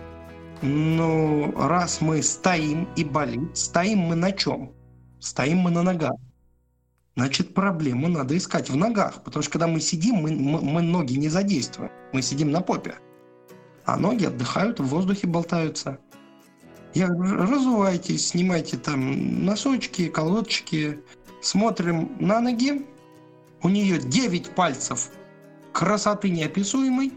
[0.63, 4.71] Но раз мы стоим и болит, стоим мы на чем?
[5.19, 6.15] Стоим мы на ногах.
[7.15, 9.21] Значит, проблему надо искать в ногах.
[9.23, 11.91] Потому что когда мы сидим, мы, мы, мы ноги не задействуем.
[12.11, 12.95] Мы сидим на попе.
[13.85, 15.99] А ноги отдыхают, в воздухе болтаются.
[16.93, 20.99] Я говорю, разувайтесь, снимайте там носочки, колодочки.
[21.41, 22.85] Смотрим на ноги.
[23.61, 25.09] У нее 9 пальцев
[25.71, 27.13] красоты неописуемой.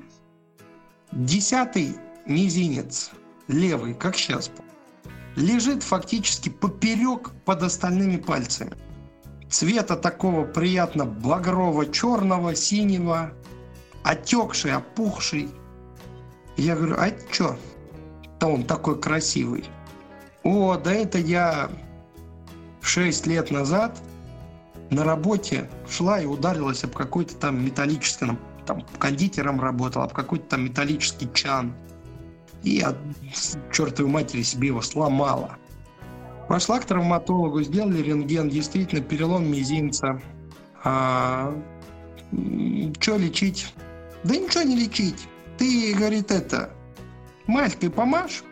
[1.12, 3.10] Десятый мизинец,
[3.48, 4.50] левый, как сейчас,
[5.36, 8.72] лежит фактически поперек под остальными пальцами.
[9.48, 13.32] Цвета такого приятно багрово-черного, синего,
[14.02, 15.50] отекший, опухший.
[16.56, 17.56] Я говорю, а что?
[18.46, 19.64] Да он такой красивый.
[20.44, 21.68] О, да это я
[22.80, 24.00] 6 лет назад
[24.88, 28.28] на работе шла и ударилась об какой-то там металлический,
[28.64, 31.74] там кондитером работал, об какой-то там металлический чан.
[32.62, 32.96] И от
[33.72, 35.56] чертовой матери себе его сломала.
[36.48, 40.22] Пошла к травматологу, сделали рентген, действительно перелом мизинца.
[40.84, 41.52] А,
[43.00, 43.74] что лечить?
[44.22, 45.26] Да ничего не лечить.
[45.58, 46.75] Ты, говорит, это,
[47.46, 48.42] Малькой помажь,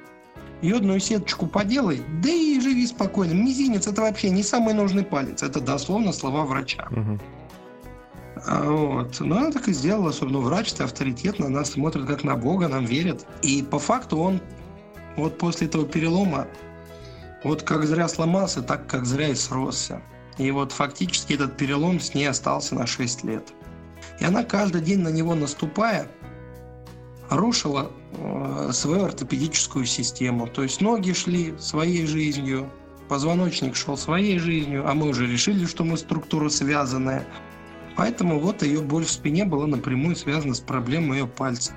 [0.62, 3.32] йодную сеточку поделай, да и живи спокойно.
[3.32, 5.42] Мизинец это вообще не самый нужный палец.
[5.42, 6.88] Это дословно слова врача.
[6.90, 7.18] Угу.
[8.46, 9.20] Вот.
[9.20, 13.26] Но она так и сделала, особенно врач-то авторитетно, нас смотрит как на Бога, нам верят.
[13.42, 14.40] И по факту он
[15.16, 16.46] вот после этого перелома
[17.44, 20.02] вот как зря сломался, так как зря и сросся.
[20.38, 23.52] И вот фактически этот перелом с ней остался на 6 лет.
[24.18, 26.08] И она каждый день на него наступая,
[27.30, 27.90] рушила
[28.72, 30.46] свою ортопедическую систему.
[30.46, 32.70] То есть ноги шли своей жизнью,
[33.08, 37.26] позвоночник шел своей жизнью, а мы уже решили, что мы структура связанная.
[37.96, 41.72] Поэтому вот ее боль в спине была напрямую связана с проблемой ее пальца.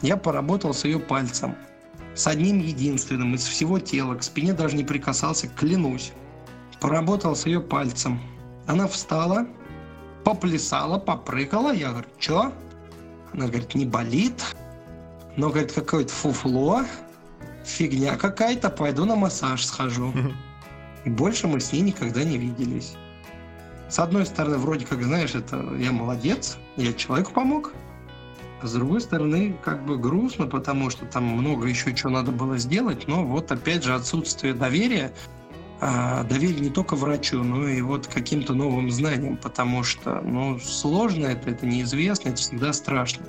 [0.00, 1.54] Я поработал с ее пальцем.
[2.14, 4.16] С одним единственным из всего тела.
[4.16, 6.12] К спине даже не прикасался, клянусь.
[6.80, 8.20] Поработал с ее пальцем.
[8.66, 9.46] Она встала,
[10.24, 11.72] поплясала, попрыгала.
[11.72, 12.52] Я говорю, что?
[13.32, 14.34] Она говорит, не болит.
[15.36, 16.84] Но, говорит, какое-то фуфло,
[17.64, 20.12] фигня какая-то, пойду на массаж схожу.
[21.04, 22.94] И больше мы с ней никогда не виделись.
[23.88, 27.72] С одной стороны, вроде как, знаешь, это я молодец, я человеку помог.
[28.62, 32.58] А с другой стороны, как бы грустно, потому что там много еще чего надо было
[32.58, 35.12] сделать, но вот опять же отсутствие доверия,
[35.80, 41.26] а, доверие не только врачу, но и вот каким-то новым знаниям, потому что, ну, сложно
[41.26, 43.26] это, это неизвестно, это всегда страшно.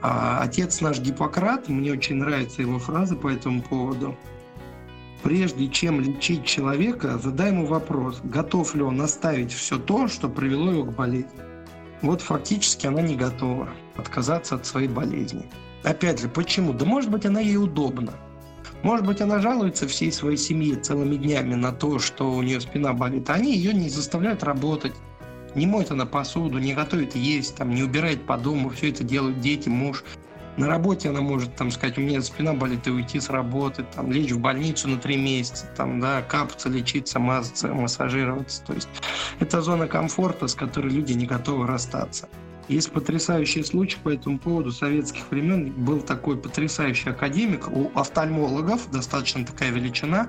[0.00, 4.16] А отец наш Гиппократ, мне очень нравится его фраза по этому поводу.
[5.22, 10.70] Прежде чем лечить человека, задай ему вопрос, готов ли он оставить все то, что привело
[10.70, 11.40] его к болезни.
[12.02, 15.46] Вот фактически она не готова отказаться от своей болезни.
[15.82, 16.72] Опять же, почему?
[16.72, 18.12] Да может быть она ей удобна.
[18.82, 22.92] Может быть, она жалуется всей своей семье целыми днями на то, что у нее спина
[22.92, 24.92] болит, а они ее не заставляют работать,
[25.54, 29.40] не моет она посуду, не готовит есть, там, не убирает по дому, все это делают
[29.40, 30.04] дети, муж.
[30.56, 34.10] На работе она может там сказать, у меня спина болит, и уйти с работы, там,
[34.10, 38.64] лечь в больницу на три месяца, там, да, капаться, лечиться, мазаться, массажироваться.
[38.64, 38.88] То есть
[39.38, 42.28] это зона комфорта, с которой люди не готовы расстаться.
[42.66, 45.72] Есть потрясающий случай по этому поводу советских времен.
[45.72, 50.28] Был такой потрясающий академик у офтальмологов, достаточно такая величина,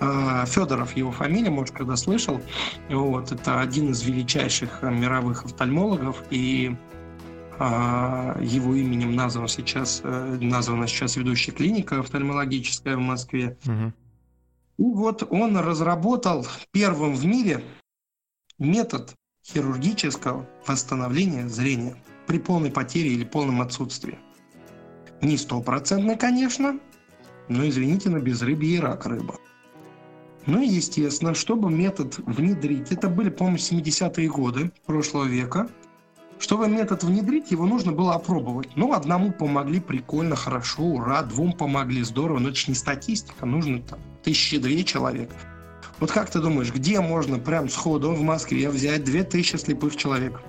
[0.00, 2.40] Федоров его фамилия, может, когда слышал.
[2.88, 6.74] Вот, это один из величайших э, мировых офтальмологов, и
[7.58, 13.58] а, его именем названа сейчас, э, названа сейчас ведущая клиника офтальмологическая в Москве.
[13.66, 13.92] Угу.
[14.78, 17.62] И вот он разработал первым в мире
[18.58, 19.14] метод
[19.46, 21.96] хирургического восстановления зрения
[22.26, 24.18] при полной потере или полном отсутствии.
[25.20, 26.80] Не стопроцентный, конечно,
[27.48, 29.36] но, извините, на безрыбье и рак рыба.
[30.50, 35.68] Ну и, естественно, чтобы метод внедрить, это были, по-моему, 70-е годы прошлого века,
[36.40, 38.70] чтобы метод внедрить, его нужно было опробовать.
[38.74, 43.80] Ну, одному помогли, прикольно, хорошо, ура, двум помогли, здорово, но это же не статистика, нужно
[43.80, 45.30] там тысячи две человек.
[46.00, 50.40] Вот как ты думаешь, где можно прям сходу в Москве взять две тысячи слепых человек?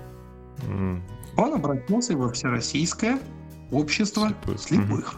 [0.66, 1.00] Mm.
[1.36, 3.20] Он обратился во Всероссийское
[3.70, 4.60] общество слепых.
[4.60, 5.14] слепых.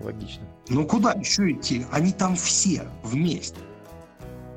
[0.00, 0.04] Mm-hmm.
[0.04, 0.48] Логично.
[0.70, 1.84] Ну куда еще идти?
[1.92, 3.60] Они там все вместе.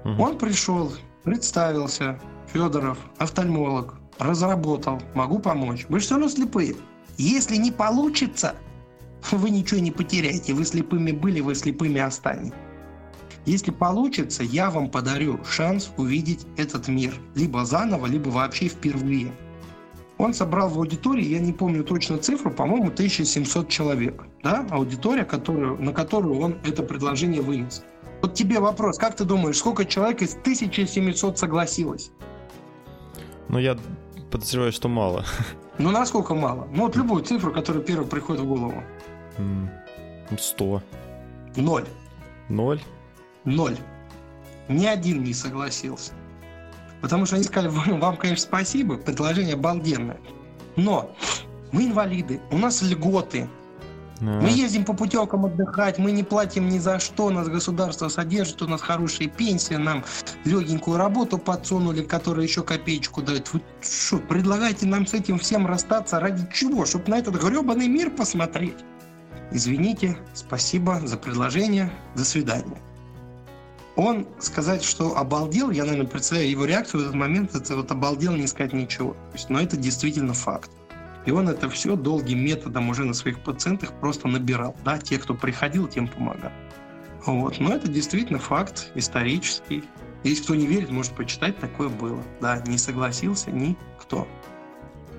[0.06, 0.22] Угу.
[0.22, 0.93] Он пришел,
[1.24, 2.20] представился,
[2.53, 5.86] Федоров, офтальмолог, разработал, могу помочь.
[5.89, 6.76] Вы же все равно слепые.
[7.18, 8.56] Если не получится,
[9.32, 10.53] вы ничего не потеряете.
[10.53, 12.53] Вы слепыми были, вы слепыми останетесь.
[13.45, 17.14] Если получится, я вам подарю шанс увидеть этот мир.
[17.36, 19.32] Либо заново, либо вообще впервые.
[20.18, 24.24] Он собрал в аудитории, я не помню точно цифру, по-моему, 1700 человек.
[24.43, 24.66] Да?
[24.72, 27.84] Аудитория, которую, на которую он это предложение вынес.
[28.22, 32.11] Вот тебе вопрос, как ты думаешь, сколько человек из 1700 согласилось?
[33.49, 33.78] Ну, я
[34.32, 35.26] подозреваю, что мало.
[35.78, 36.70] Ну, насколько мало?
[36.72, 38.82] Ну, вот любую цифру, которая первая приходит в голову.
[40.39, 40.82] Сто.
[41.57, 41.84] Ноль.
[42.47, 42.80] Ноль?
[43.43, 43.78] Ноль.
[44.70, 46.13] Ни один не согласился.
[47.01, 50.17] Потому что они сказали, вам, конечно, спасибо, предложение обалденное.
[50.75, 51.15] Но
[51.71, 53.47] мы инвалиды, у нас льготы,
[54.21, 54.39] да.
[54.39, 58.67] Мы ездим по путевкам отдыхать, мы не платим ни за что, нас государство содержит, у
[58.67, 60.05] нас хорошие пенсии, нам
[60.45, 63.51] легенькую работу подсунули, которая еще копеечку дает.
[63.53, 66.85] Вы что, предлагаете нам с этим всем расстаться ради чего?
[66.85, 68.77] Чтобы на этот гребаный мир посмотреть?
[69.51, 72.81] Извините, спасибо за предложение, до свидания.
[73.95, 78.33] Он сказать, что обалдел, я, наверное, представляю его реакцию в этот момент, это вот обалдел
[78.35, 79.13] не сказать ничего.
[79.13, 80.69] То есть, но это действительно факт.
[81.25, 84.75] И он это все долгим методом уже на своих пациентах просто набирал.
[84.83, 86.51] Да, те, кто приходил, тем помогал.
[87.25, 87.59] Вот.
[87.59, 89.83] Но это действительно факт исторический.
[90.23, 92.21] Если кто не верит, может почитать, такое было.
[92.41, 94.27] Да, не согласился никто.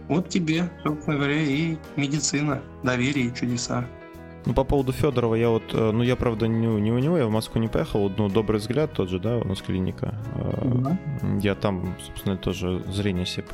[0.08, 3.88] Вот тебе, собственно говоря, и медицина, доверие и чудеса.
[4.46, 7.26] Ну, по поводу Федорова, я вот, э, ну, я, правда, не, не у него, я
[7.26, 10.14] в Москву не поехал, ну, добрый взгляд тот же, да, у нас клиника.
[10.62, 10.98] Да.
[11.42, 13.44] Я там, собственно, тоже зрение себе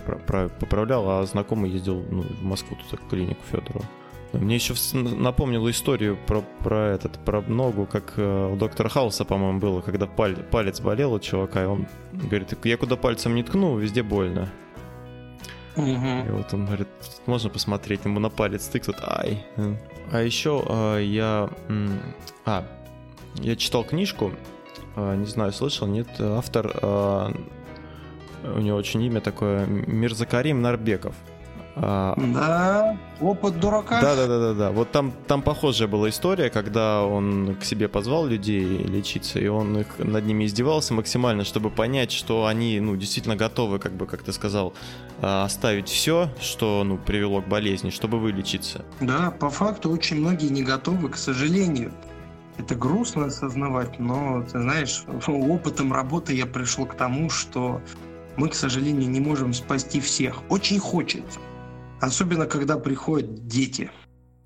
[0.60, 3.84] поправлял, а знакомый ездил ну, в Москву, тут в клинику Федорова.
[4.32, 9.60] Мне еще напомнило историю про, про этот, про ногу, как э, у доктора Хауса, по-моему,
[9.60, 13.76] было, когда паль, палец болел у чувака, и он говорит, я куда пальцем не ткну,
[13.76, 14.48] везде больно.
[15.76, 16.28] Угу.
[16.28, 16.88] И вот он говорит,
[17.26, 19.44] можно посмотреть, ему на палец тыкнут, ай.
[20.10, 21.48] А еще э, я...
[22.44, 22.66] А,
[23.36, 24.32] я читал книжку,
[24.96, 27.30] э, не знаю, слышал, нет, автор, э,
[28.44, 31.14] у него очень имя такое, Мирзакарим Нарбеков.
[31.74, 34.00] А, да, опыт дурака.
[34.00, 34.70] Да, да, да, да, да.
[34.72, 39.78] Вот там, там похожая была история, когда он к себе позвал людей лечиться, и он
[39.78, 44.22] их над ними издевался максимально, чтобы понять, что они, ну, действительно готовы, как бы, как
[44.22, 44.74] ты сказал,
[45.22, 48.84] а, оставить все, что, ну, привело к болезни, чтобы вылечиться.
[49.00, 51.92] Да, по факту очень многие не готовы, к сожалению.
[52.58, 57.80] Это грустно осознавать, но, ты знаешь, опытом работы я пришел к тому, что
[58.36, 60.42] мы, к сожалению, не можем спасти всех.
[60.50, 61.40] Очень хочется.
[62.02, 63.88] Особенно, когда приходят дети.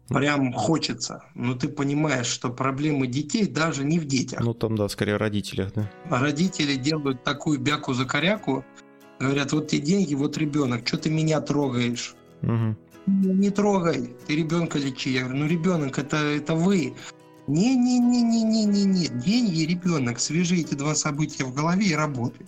[0.08, 1.24] Прям хочется.
[1.34, 4.40] Но ты понимаешь, что проблемы детей даже не в детях.
[4.40, 5.90] Ну, там, да, скорее родителях, да.
[6.10, 8.62] Родители делают такую бяку-закоряку,
[9.18, 12.14] говорят, вот те деньги, вот ребенок, что ты меня трогаешь?
[12.42, 12.76] Угу.
[13.06, 15.10] Не трогай, ты ребенка лечи.
[15.12, 16.94] Я говорю, ну ребенок, это, это вы.
[17.46, 19.08] Не-не-не-не-не-не-не.
[19.08, 20.20] Деньги и ребенок.
[20.20, 22.46] Свяжи эти два события в голове и работай.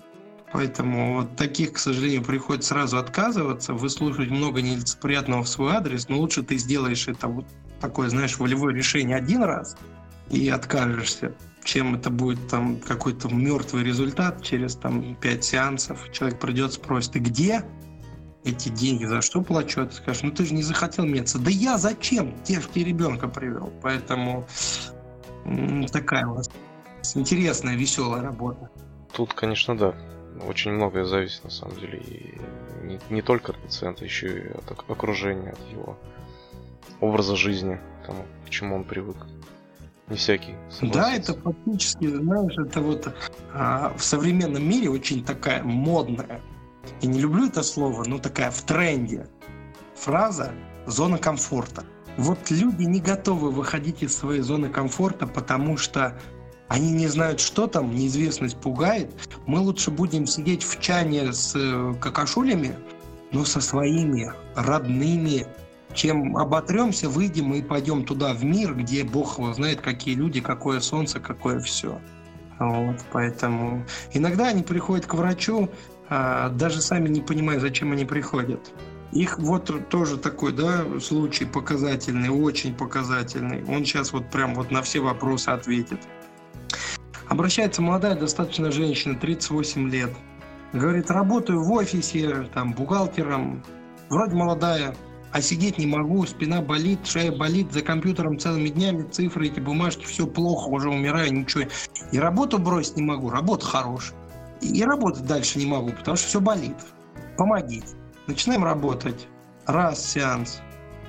[0.52, 6.18] Поэтому вот таких, к сожалению, приходится сразу отказываться, выслушивать много нелицеприятного в свой адрес, но
[6.18, 7.46] лучше ты сделаешь это вот
[7.80, 9.76] такое, знаешь, волевое решение один раз
[10.30, 11.34] и откажешься,
[11.64, 16.10] чем это будет там какой-то мертвый результат через там пять сеансов.
[16.12, 17.64] Человек придет, спросит, ты где?
[18.44, 19.84] эти деньги, за что плачу?
[19.86, 21.38] Ты скажешь, ну ты же не захотел меняться.
[21.38, 22.34] Да я зачем?
[22.44, 23.70] Те же ты ребенка привел.
[23.82, 24.46] Поэтому
[25.92, 26.48] такая у вас
[27.14, 28.70] интересная, веселая работа.
[29.12, 29.94] Тут, конечно, да
[30.46, 31.98] очень многое зависит на самом деле.
[31.98, 32.38] И
[32.82, 35.96] не, не только от пациента, еще и от окружения, от его
[37.00, 39.16] образа жизни, тому, к чему он привык.
[40.08, 40.54] Не всякий.
[40.80, 43.14] Да, это фактически, знаешь, это вот
[43.52, 46.40] а, в современном мире очень такая модная.
[47.02, 49.28] Я не люблю это слово, но такая в тренде.
[49.96, 50.52] Фраза
[50.86, 51.84] зона комфорта.
[52.16, 56.18] Вот люди не готовы выходить из своей зоны комфорта, потому что
[56.68, 59.10] они не знают, что там, неизвестность пугает.
[59.46, 62.76] Мы лучше будем сидеть в чане с э, какашулями,
[63.32, 65.46] но со своими родными,
[65.94, 70.80] чем оботремся, выйдем и пойдем туда, в мир, где Бог его знает, какие люди, какое
[70.80, 72.00] солнце, какое все.
[72.58, 75.70] Вот, поэтому иногда они приходят к врачу,
[76.08, 78.72] а, даже сами не понимая, зачем они приходят.
[79.12, 83.64] Их вот тоже такой, да, случай показательный, очень показательный.
[83.64, 86.00] Он сейчас вот прям вот на все вопросы ответит.
[87.28, 90.10] Обращается молодая достаточно женщина, 38 лет.
[90.72, 93.62] Говорит, работаю в офисе, там, бухгалтером.
[94.08, 94.94] Вроде молодая,
[95.30, 100.06] а сидеть не могу, спина болит, шея болит, за компьютером целыми днями, цифры, эти бумажки,
[100.06, 101.64] все плохо, уже умираю, ничего.
[102.12, 104.16] И работу бросить не могу, работа хорошая.
[104.62, 106.76] И работать дальше не могу, потому что все болит.
[107.36, 107.88] Помогите.
[108.26, 109.28] Начинаем работать.
[109.66, 110.62] Раз сеанс,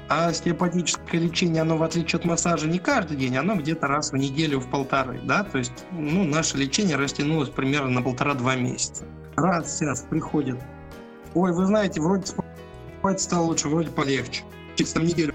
[0.09, 4.17] а остеопатическое лечение, оно в отличие от массажа не каждый день, оно где-то раз в
[4.17, 9.05] неделю, в полторы, да, то есть, ну, наше лечение растянулось примерно на полтора-два месяца.
[9.35, 10.59] Раз сейчас приходит,
[11.35, 14.43] ой, вы знаете, вроде спать стало лучше, вроде полегче.
[14.75, 15.33] Через там неделю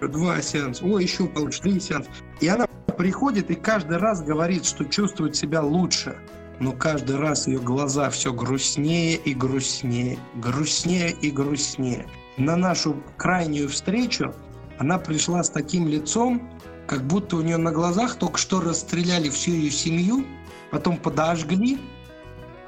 [0.00, 2.10] два сеанса, ой, еще получше, три сеанса.
[2.40, 2.66] И она
[2.96, 6.16] приходит и каждый раз говорит, что чувствует себя лучше.
[6.60, 12.06] Но каждый раз ее глаза все грустнее и грустнее, грустнее и грустнее
[12.36, 14.34] на нашу крайнюю встречу
[14.78, 16.50] она пришла с таким лицом,
[16.86, 20.24] как будто у нее на глазах только что расстреляли всю ее семью,
[20.70, 21.78] потом подожгли,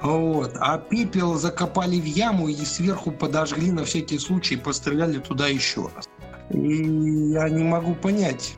[0.00, 5.88] вот, а пепел закопали в яму и сверху подожгли на всякий случай, постреляли туда еще
[5.96, 6.08] раз.
[6.50, 8.56] И я не могу понять,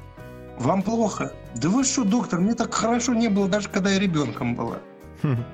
[0.59, 1.33] вам плохо?
[1.55, 4.79] Да вы что, доктор, мне так хорошо не было, даже когда я ребенком была.
[5.23, 5.45] Хм.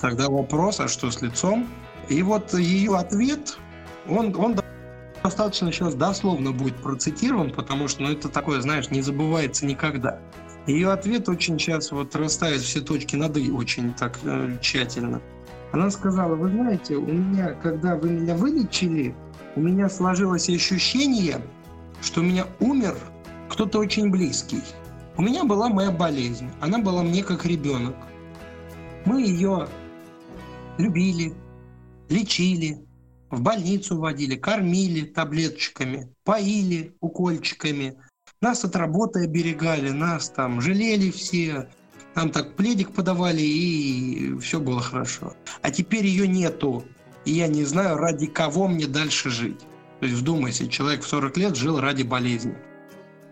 [0.00, 1.66] Тогда вопрос, а что с лицом?
[2.08, 3.58] И вот ее ответ,
[4.08, 4.54] он, он
[5.22, 10.20] достаточно сейчас дословно будет процитирован, потому что ну, это такое, знаешь, не забывается никогда.
[10.66, 15.20] Ее ответ очень сейчас вот расставит все точки над «и» очень так э, тщательно.
[15.72, 19.14] Она сказала, вы знаете, у меня, когда вы меня вылечили,
[19.56, 21.40] у меня сложилось ощущение,
[22.00, 22.96] что у меня умер
[23.48, 24.62] кто-то очень близкий.
[25.16, 27.96] У меня была моя болезнь, она была мне как ребенок.
[29.04, 29.68] Мы ее
[30.78, 31.34] любили,
[32.08, 32.86] лечили,
[33.30, 37.96] в больницу водили, кормили таблеточками, поили укольчиками.
[38.40, 41.68] Нас от работы оберегали, нас там жалели все,
[42.14, 45.34] нам так пледик подавали, и все было хорошо.
[45.62, 46.84] А теперь ее нету,
[47.24, 49.60] и я не знаю, ради кого мне дальше жить.
[50.00, 52.56] То есть вдумайся, человек в 40 лет жил ради болезни.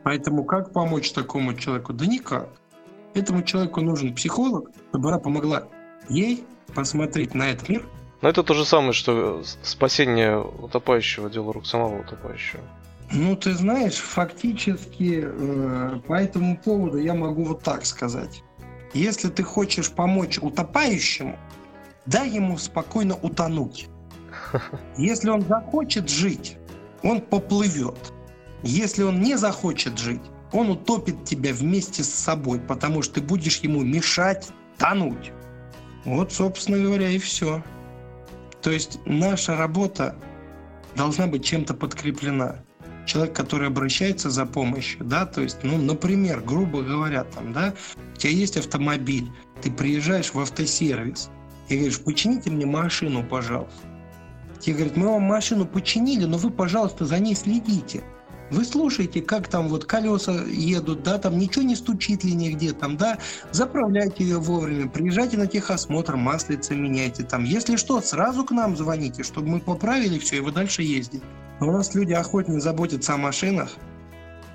[0.02, 1.92] Поэтому как помочь такому человеку?
[1.92, 2.48] Да никак.
[3.14, 5.68] Этому человеку нужен психолог, чтобы она помогла
[6.08, 6.44] ей
[6.74, 7.88] посмотреть на этот мир
[8.22, 12.62] Но это то же самое, что спасение утопающего, дело рук самого утопающего.
[13.12, 18.42] Ну, ты знаешь, фактически э, по этому поводу я могу вот так сказать.
[18.94, 21.38] Если ты хочешь помочь утопающему,
[22.06, 23.88] дай ему спокойно утонуть.
[24.96, 26.56] Если он захочет жить,
[27.02, 28.12] он поплывет.
[28.62, 33.58] Если он не захочет жить, он утопит тебя вместе с собой, потому что ты будешь
[33.58, 34.48] ему мешать
[34.78, 35.32] тонуть.
[36.04, 37.62] Вот, собственно говоря, и все.
[38.66, 40.16] То есть наша работа
[40.96, 42.64] должна быть чем-то подкреплена.
[43.06, 47.74] Человек, который обращается за помощью, да, то есть, ну, например, грубо говоря, там, да,
[48.12, 49.30] у тебя есть автомобиль,
[49.62, 51.30] ты приезжаешь в автосервис
[51.68, 53.86] и говоришь, почините мне машину, пожалуйста.
[54.58, 58.02] Тебе говорят, мы вам машину починили, но вы, пожалуйста, за ней следите.
[58.50, 62.96] Вы слушаете, как там вот колеса едут, да, там ничего не стучит ли нигде, там,
[62.96, 63.18] да,
[63.50, 69.24] заправляйте ее вовремя, приезжайте на техосмотр, маслица меняйте, там, если что, сразу к нам звоните,
[69.24, 71.24] чтобы мы поправили все, и вы дальше ездите.
[71.60, 73.70] Но у нас люди охотнее заботятся о машинах,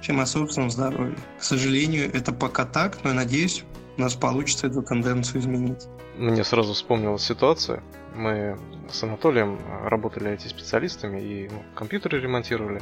[0.02, 1.18] чем о собственном здоровье.
[1.40, 3.64] К сожалению, это пока так, но я надеюсь,
[3.98, 5.88] у нас получится эту тенденцию изменить.
[6.18, 7.84] Мне сразу вспомнилась ситуация.
[8.16, 8.58] Мы
[8.92, 12.82] с Анатолием работали IT-специалистами и ну, компьютеры ремонтировали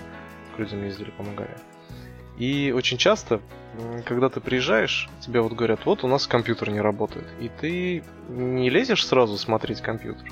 [0.60, 1.58] людям ездили, помогали.
[2.38, 3.42] И очень часто,
[4.06, 7.28] когда ты приезжаешь, тебе вот говорят, вот у нас компьютер не работает.
[7.42, 10.32] И ты не лезешь сразу смотреть компьютер,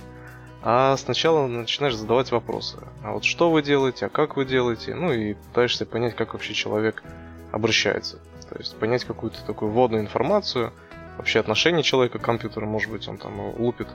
[0.62, 2.78] а сначала начинаешь задавать вопросы.
[3.04, 4.96] А вот что вы делаете, а как вы делаете?
[4.96, 7.04] Ну и пытаешься понять, как вообще человек
[7.52, 8.20] обращается.
[8.50, 10.72] То есть понять какую-то такую вводную информацию,
[11.18, 13.90] вообще отношение человека к компьютеру, может быть, он там лупит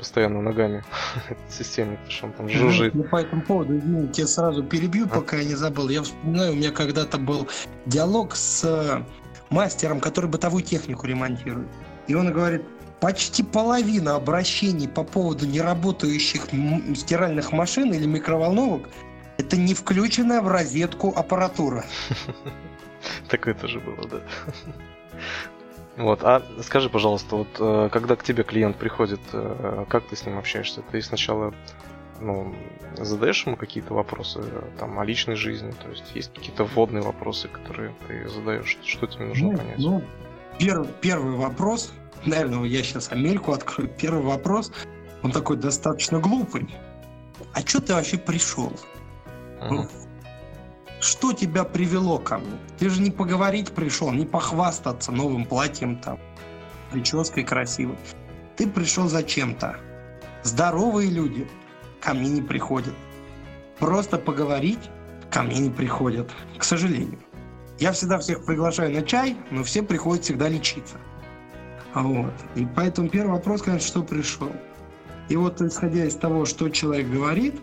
[0.00, 0.82] постоянно ногами
[1.50, 2.94] системе, потому что он там жужжит.
[2.94, 5.08] Ну, по этому поводу, извините, я сразу перебью, а?
[5.08, 5.90] пока я не забыл.
[5.90, 7.46] Я вспоминаю, у меня когда-то был
[7.84, 9.04] диалог с э,
[9.50, 11.68] мастером, который бытовую технику ремонтирует.
[12.06, 12.62] И он говорит,
[13.00, 16.46] почти половина обращений по поводу неработающих
[16.96, 18.88] стиральных машин или микроволновок
[19.38, 21.84] это не включенная в розетку аппаратура.
[23.28, 24.20] Такое тоже было, да.
[25.96, 30.24] Вот, а скажи, пожалуйста, вот э, когда к тебе клиент приходит, э, как ты с
[30.24, 30.82] ним общаешься?
[30.90, 31.52] Ты сначала
[32.20, 32.54] ну,
[32.96, 34.42] задаешь ему какие-то вопросы
[34.78, 39.26] там о личной жизни, то есть есть какие-то вводные вопросы, которые ты задаешь, что тебе
[39.26, 39.78] нужно ну, понять?
[39.78, 40.04] Ну,
[40.58, 41.92] первый, первый вопрос,
[42.24, 43.90] наверное, я сейчас Амельку открою.
[44.00, 44.72] Первый вопрос,
[45.22, 46.68] он такой достаточно глупый.
[47.52, 48.72] А что ты вообще пришел?
[49.60, 49.88] Uh-huh.
[51.00, 52.58] Что тебя привело ко мне?
[52.78, 56.18] Ты же не поговорить пришел, не похвастаться новым платьем там,
[56.92, 57.96] прической красивой.
[58.56, 59.76] Ты пришел зачем-то.
[60.42, 61.48] Здоровые люди
[62.00, 62.94] ко мне не приходят.
[63.78, 64.90] Просто поговорить
[65.30, 67.18] ко мне не приходят, к сожалению.
[67.78, 70.96] Я всегда всех приглашаю на чай, но все приходят всегда лечиться.
[71.94, 72.34] Вот.
[72.54, 74.52] И поэтому первый вопрос, конечно, что пришел.
[75.30, 77.58] И вот исходя из того, что человек говорит,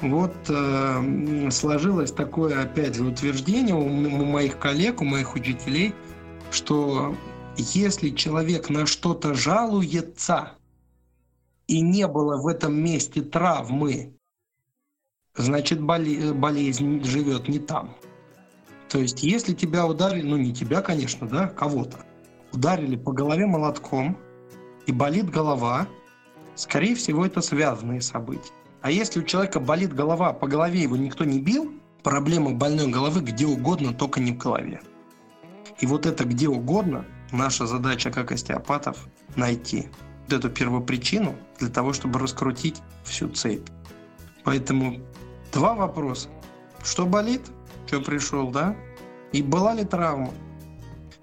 [0.00, 5.94] вот э, сложилось такое, опять же, утверждение у, у моих коллег, у моих учителей,
[6.50, 7.14] что
[7.56, 10.52] если человек на что-то жалуется,
[11.66, 14.14] и не было в этом месте травмы,
[15.36, 17.94] значит боле- болезнь живет не там.
[18.88, 21.98] То есть, если тебя ударили, ну не тебя, конечно, да, кого-то,
[22.52, 24.16] ударили по голове молотком
[24.86, 25.86] и болит голова,
[26.54, 28.52] скорее всего, это связанные события.
[28.80, 31.72] А если у человека болит голова, по голове его никто не бил,
[32.02, 34.80] проблема больной головы где угодно, только не в голове.
[35.80, 39.06] И вот это где угодно, наша задача как остеопатов
[39.36, 39.88] найти
[40.24, 43.68] вот эту первопричину для того, чтобы раскрутить всю цепь.
[44.44, 45.00] Поэтому
[45.52, 46.28] два вопроса.
[46.82, 47.42] Что болит?
[47.86, 48.76] Что пришел, да?
[49.32, 50.32] И была ли травма?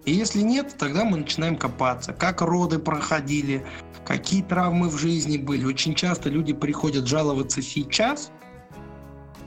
[0.05, 2.13] И если нет, тогда мы начинаем копаться.
[2.13, 3.65] Как роды проходили,
[4.05, 5.65] какие травмы в жизни были.
[5.65, 8.31] Очень часто люди приходят жаловаться сейчас,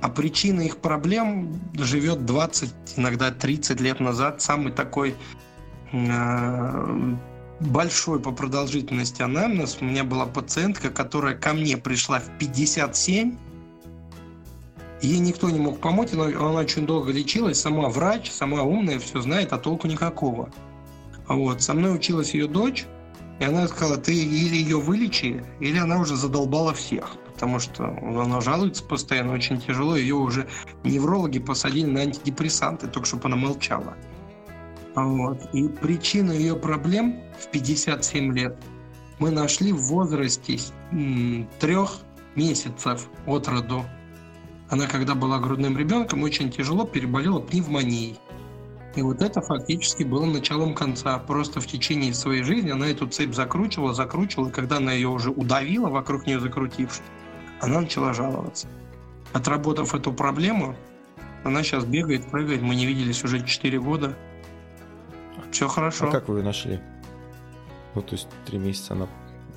[0.01, 4.43] а причина их проблем живет 20, иногда 30 лет назад.
[4.43, 5.15] Самый такой
[5.93, 7.15] э,
[7.61, 9.79] большой по продолжительности анамнез.
[9.81, 13.37] У меня была пациентка, которая ко мне пришла в 57.
[15.01, 17.61] Ей никто не мог помочь, но она очень долго лечилась.
[17.61, 20.51] Сама врач, сама умная, все знает, а толку никакого.
[21.29, 21.63] Вот.
[21.63, 22.87] Со мной училась ее дочь.
[23.39, 27.17] И она сказала, ты или ее вылечи, или она уже задолбала всех.
[27.35, 29.97] Потому что она жалуется постоянно, очень тяжело.
[29.97, 30.49] Ее уже
[30.83, 33.95] неврологи посадили на антидепрессанты, только чтобы она молчала.
[34.97, 35.49] Вот.
[35.53, 38.59] И причину ее проблем в 57 лет
[39.21, 40.59] мы нашли в возрасте
[41.61, 41.99] трех
[42.35, 43.85] месяцев от роду.
[44.69, 48.19] Она, когда была грудным ребенком, очень тяжело переболела пневмонией.
[48.99, 51.21] И вот это фактически было началом конца.
[51.21, 55.31] Просто в течение своей жизни она эту цепь закручивала, закручивала, и когда она ее уже
[55.31, 57.05] удавила, вокруг нее закрутившись,
[57.61, 58.67] она начала жаловаться.
[59.33, 60.75] Отработав эту проблему,
[61.45, 64.17] она сейчас бегает, прыгает, мы не виделись уже 4 года.
[65.53, 66.09] Все хорошо.
[66.09, 66.81] А как вы ее нашли?
[67.95, 69.07] Ну, то есть три месяца она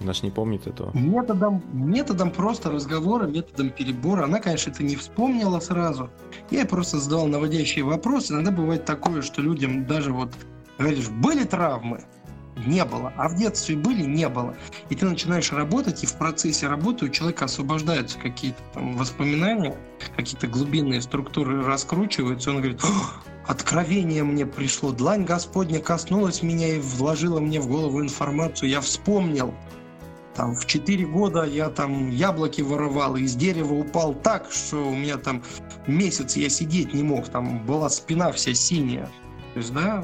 [0.03, 0.91] Наш не помнит этого.
[0.97, 4.25] Методом, методом просто разговора, методом перебора.
[4.25, 6.09] Она, конечно, это не вспомнила сразу.
[6.49, 8.33] Я ей просто задавал наводящие вопросы.
[8.33, 10.33] Иногда бывает такое, что людям даже вот
[10.77, 12.03] говоришь, были травмы?
[12.65, 13.13] Не было.
[13.17, 14.03] А в детстве были?
[14.03, 14.55] Не было.
[14.89, 19.77] И ты начинаешь работать, и в процессе работы у человека освобождаются какие-то там воспоминания,
[20.15, 22.81] какие-то глубинные структуры раскручиваются, он говорит,
[23.47, 29.53] откровение мне пришло, длань Господня коснулась меня и вложила мне в голову информацию, я вспомнил,
[30.35, 35.17] там в 4 года я там яблоки воровал, из дерева упал так, что у меня
[35.17, 35.43] там
[35.87, 39.09] месяц я сидеть не мог, там была спина вся синяя.
[39.53, 40.03] То есть, да,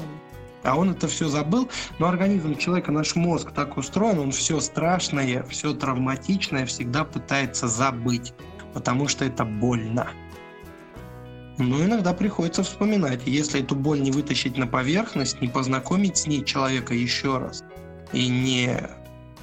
[0.64, 5.42] а он это все забыл, но организм человека, наш мозг так устроен, он все страшное,
[5.44, 8.34] все травматичное всегда пытается забыть,
[8.74, 10.08] потому что это больно.
[11.58, 13.22] Но иногда приходится вспоминать.
[13.26, 17.64] Если эту боль не вытащить на поверхность, не познакомить с ней человека еще раз
[18.12, 18.80] и не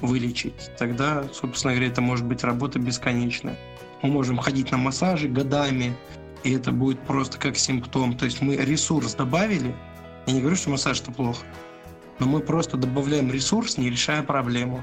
[0.00, 3.56] вылечить, тогда, собственно говоря, это может быть работа бесконечная.
[4.02, 5.96] Мы можем ходить на массажи годами,
[6.44, 8.16] и это будет просто как симптом.
[8.16, 9.74] То есть мы ресурс добавили,
[10.26, 11.44] я не говорю, что массаж это плохо,
[12.18, 14.82] но мы просто добавляем ресурс, не решая проблему.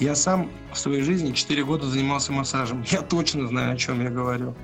[0.00, 2.84] Я сам в своей жизни 4 года занимался массажем.
[2.88, 4.54] Я точно знаю, о чем я говорю.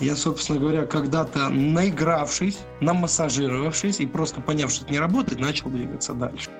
[0.00, 6.12] Я, собственно говоря, когда-то наигравшись, намассажировавшись и просто поняв, что это не работает, начал двигаться
[6.12, 6.50] дальше.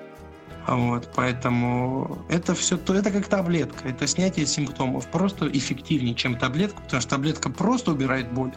[0.67, 6.81] Вот, поэтому это все, то это как таблетка, это снятие симптомов, просто эффективнее, чем таблетка,
[6.81, 8.51] потому что таблетка просто убирает боль,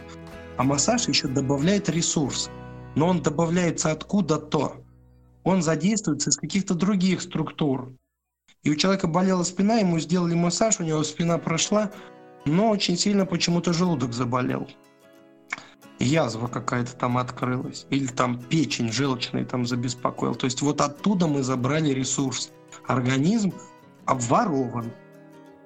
[0.57, 2.49] а массаж еще добавляет ресурс,
[2.95, 4.83] но он добавляется откуда-то,
[5.45, 7.93] он задействуется из каких-то других структур.
[8.63, 11.91] И у человека болела спина, ему сделали массаж, у него спина прошла,
[12.45, 14.67] но очень сильно почему-то желудок заболел
[16.03, 20.35] язва какая-то там открылась, или там печень желчная там забеспокоил.
[20.35, 22.51] То есть вот оттуда мы забрали ресурс.
[22.87, 23.53] Организм
[24.05, 24.91] обворован.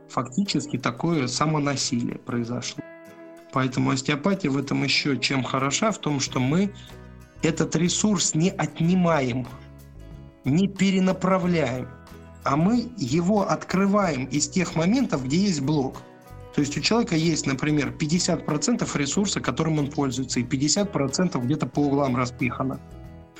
[0.09, 2.83] Фактически такое самонасилие произошло.
[3.53, 6.73] Поэтому остеопатия в этом еще чем хороша, в том, что мы
[7.41, 9.47] этот ресурс не отнимаем,
[10.43, 11.87] не перенаправляем,
[12.43, 16.01] а мы его открываем из тех моментов, где есть блок–
[16.55, 21.79] то есть у человека есть, например, 50% ресурса, которым он пользуется, и 50% где-то по
[21.81, 22.79] углам распихано.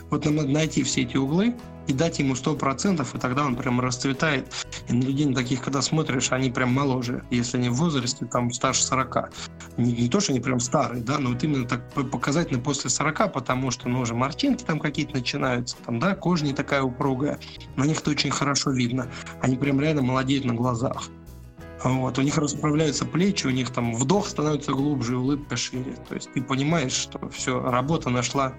[0.09, 1.55] Вот нам надо найти все эти углы
[1.87, 4.51] и дать ему 100%, и тогда он прям расцветает.
[4.89, 8.83] И на людей таких, когда смотришь, они прям моложе, если они в возрасте, там, старше
[8.83, 9.31] 40.
[9.77, 13.31] Не, не то, что они прям старые, да, но вот именно так показательно после 40,
[13.31, 17.39] потому что, ну, уже морщинки там какие-то начинаются, там, да, кожа не такая упругая,
[17.77, 19.07] на них это очень хорошо видно.
[19.41, 21.09] Они прям реально молодеют на глазах.
[21.83, 25.95] Вот, у них расправляются плечи, у них там вдох становится глубже, улыбка шире.
[26.07, 28.53] То есть ты понимаешь, что все, работа нашла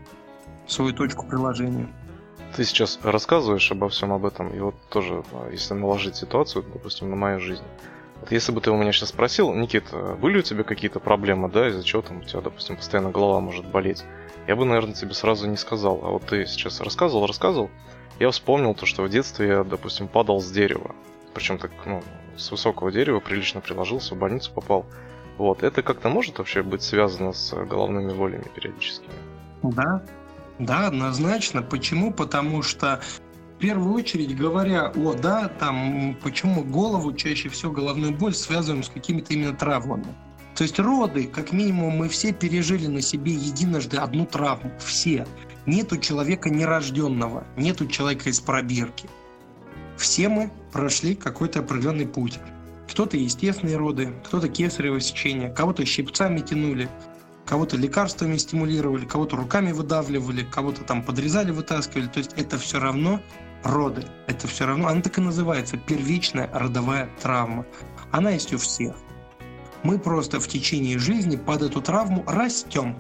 [0.67, 1.89] свою точку приложения.
[2.55, 7.11] Ты сейчас рассказываешь обо всем об этом, и вот тоже, а, если наложить ситуацию, допустим,
[7.11, 7.65] на мою жизнь.
[8.21, 11.69] Вот если бы ты у меня сейчас спросил, Никита, были у тебя какие-то проблемы, да,
[11.69, 14.05] из-за чего там у тебя, допустим, постоянно голова может болеть,
[14.47, 16.01] я бы, наверное, тебе сразу не сказал.
[16.03, 17.71] А вот ты сейчас рассказывал, рассказывал,
[18.19, 20.95] я вспомнил то, что в детстве я, допустим, падал с дерева.
[21.37, 22.03] Причем так, ну,
[22.39, 24.87] с высокого дерева прилично приложился, в больницу попал.
[25.37, 29.13] Вот, это как-то может вообще быть связано с головными болями периодическими?
[29.63, 30.03] Да,
[30.59, 31.61] да, однозначно.
[31.61, 32.11] Почему?
[32.11, 33.03] Потому что
[33.57, 38.89] в первую очередь говоря о, да, там, почему голову чаще всего головную боль связываем с
[38.89, 40.07] какими-то именно травмами.
[40.55, 44.73] То есть роды, как минимум, мы все пережили на себе единожды одну травму.
[44.79, 45.27] Все.
[45.67, 49.11] Нету человека нерожденного, нету человека из пробирки.
[49.97, 52.39] Все мы прошли какой-то определенный путь.
[52.91, 56.89] Кто-то естественные роды, кто-то кесарево сечение, кого-то щипцами тянули,
[57.45, 62.07] кого-то лекарствами стимулировали, кого-то руками выдавливали, кого-то там подрезали, вытаскивали.
[62.07, 63.21] То есть это все равно
[63.65, 64.05] роды.
[64.27, 67.67] Это все равно, она так и называется, первичная родовая травма.
[68.13, 68.95] Она есть у всех.
[69.83, 72.97] Мы просто в течение жизни под эту травму растем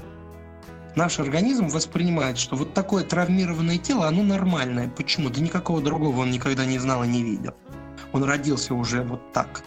[0.97, 4.88] наш организм воспринимает, что вот такое травмированное тело, оно нормальное.
[4.88, 5.30] Почему?
[5.30, 7.55] Да никакого другого он никогда не знал и не видел.
[8.12, 9.62] Он родился уже вот так.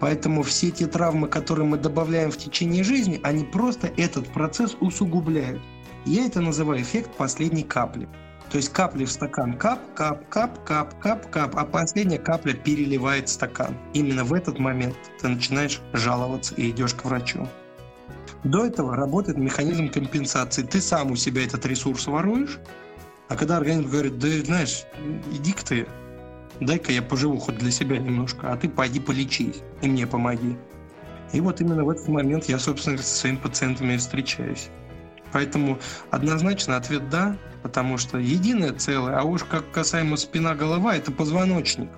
[0.00, 5.62] Поэтому все те травмы, которые мы добавляем в течение жизни, они просто этот процесс усугубляют.
[6.04, 8.08] Я это называю эффект последней капли.
[8.50, 13.28] То есть капли в стакан кап, кап, кап, кап, кап, кап, а последняя капля переливает
[13.28, 13.76] стакан.
[13.94, 17.48] Именно в этот момент ты начинаешь жаловаться и идешь к врачу.
[18.44, 20.62] До этого работает механизм компенсации.
[20.62, 22.58] Ты сам у себя этот ресурс воруешь,
[23.28, 24.84] А когда организм говорит, да знаешь,
[25.32, 25.86] иди-ка ты,
[26.60, 30.56] дай-ка я поживу хоть для себя немножко, а ты пойди полечись и мне помоги.
[31.32, 34.68] И вот именно в этот момент я, собственно, со своими пациентами встречаюсь.
[35.32, 35.78] Поэтому
[36.10, 41.88] однозначно ответ «да», потому что единое целое, а уж как касаемо спина-голова, это позвоночник.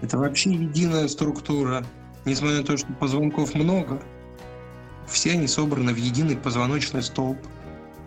[0.00, 1.84] Это вообще единая структура.
[2.24, 4.00] Несмотря на то, что позвонков много,
[5.08, 7.38] все они собраны в единый позвоночный столб.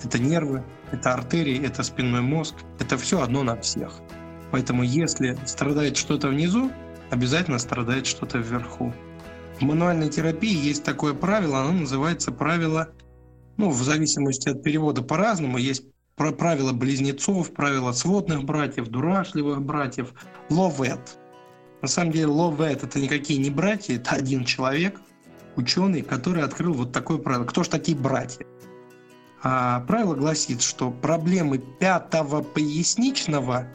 [0.04, 4.02] Это нервы, это артерии, это спинной мозг, это все одно на всех.
[4.52, 6.72] Поэтому если страдает что-то внизу,
[7.10, 8.94] обязательно страдает что-то вверху.
[9.60, 12.90] В мануальной терапии есть такое правило, оно называется правило,
[13.58, 15.84] ну, в зависимости от перевода по-разному, есть
[16.16, 20.14] про правила близнецов, правила сводных братьев, дурашливых братьев,
[20.50, 21.18] ловет.
[21.82, 25.02] На самом деле ловет это никакие не братья, это один человек,
[25.60, 27.46] ученый, который открыл вот такое правило.
[27.46, 28.46] Кто же такие братья?
[29.42, 33.68] А правило гласит, что проблемы пятого поясничного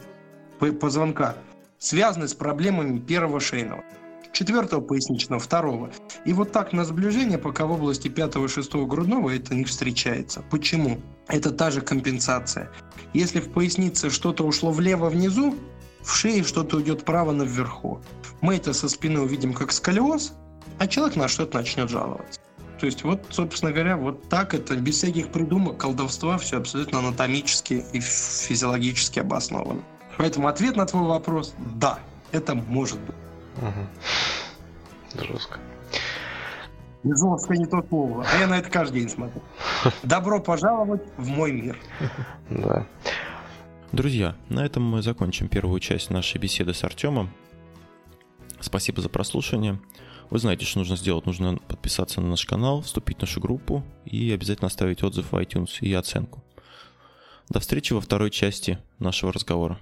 [0.79, 1.35] позвонка
[1.79, 3.83] связаны с проблемами первого шейного,
[4.31, 5.91] четвертого поясничного, второго.
[6.25, 10.43] И вот так на сближение, пока в области пятого и шестого грудного это не встречается.
[10.51, 10.99] Почему?
[11.27, 12.69] Это та же компенсация.
[13.13, 15.55] Если в пояснице что-то ушло влево внизу,
[16.03, 18.01] в шее что-то уйдет вправо наверху.
[18.41, 20.33] Мы это со спины увидим как сколиоз,
[20.79, 22.39] а человек на что-то начнет жаловаться.
[22.79, 27.83] То есть вот, собственно говоря, вот так это, без всяких придумок, колдовства, все абсолютно анатомически
[27.93, 29.81] и физиологически обосновано.
[30.17, 31.99] Поэтому ответ на твой вопрос– да,
[32.31, 33.15] это может быть.
[33.57, 35.25] Угу.
[35.25, 35.59] Жестко.
[37.03, 39.41] Жестко не то слово, а я на это каждый день смотрю.
[40.03, 41.77] Добро пожаловать в мой мир.
[42.49, 42.85] Да.
[43.91, 47.29] Друзья, на этом мы закончим первую часть нашей беседы с Артемом.
[48.59, 49.79] Спасибо за прослушивание.
[50.29, 51.25] Вы знаете, что нужно сделать.
[51.25, 55.79] Нужно подписаться на наш канал, вступить в нашу группу и обязательно оставить отзыв в iTunes
[55.81, 56.43] и оценку.
[57.49, 59.79] До встречи во второй части нашего разговора.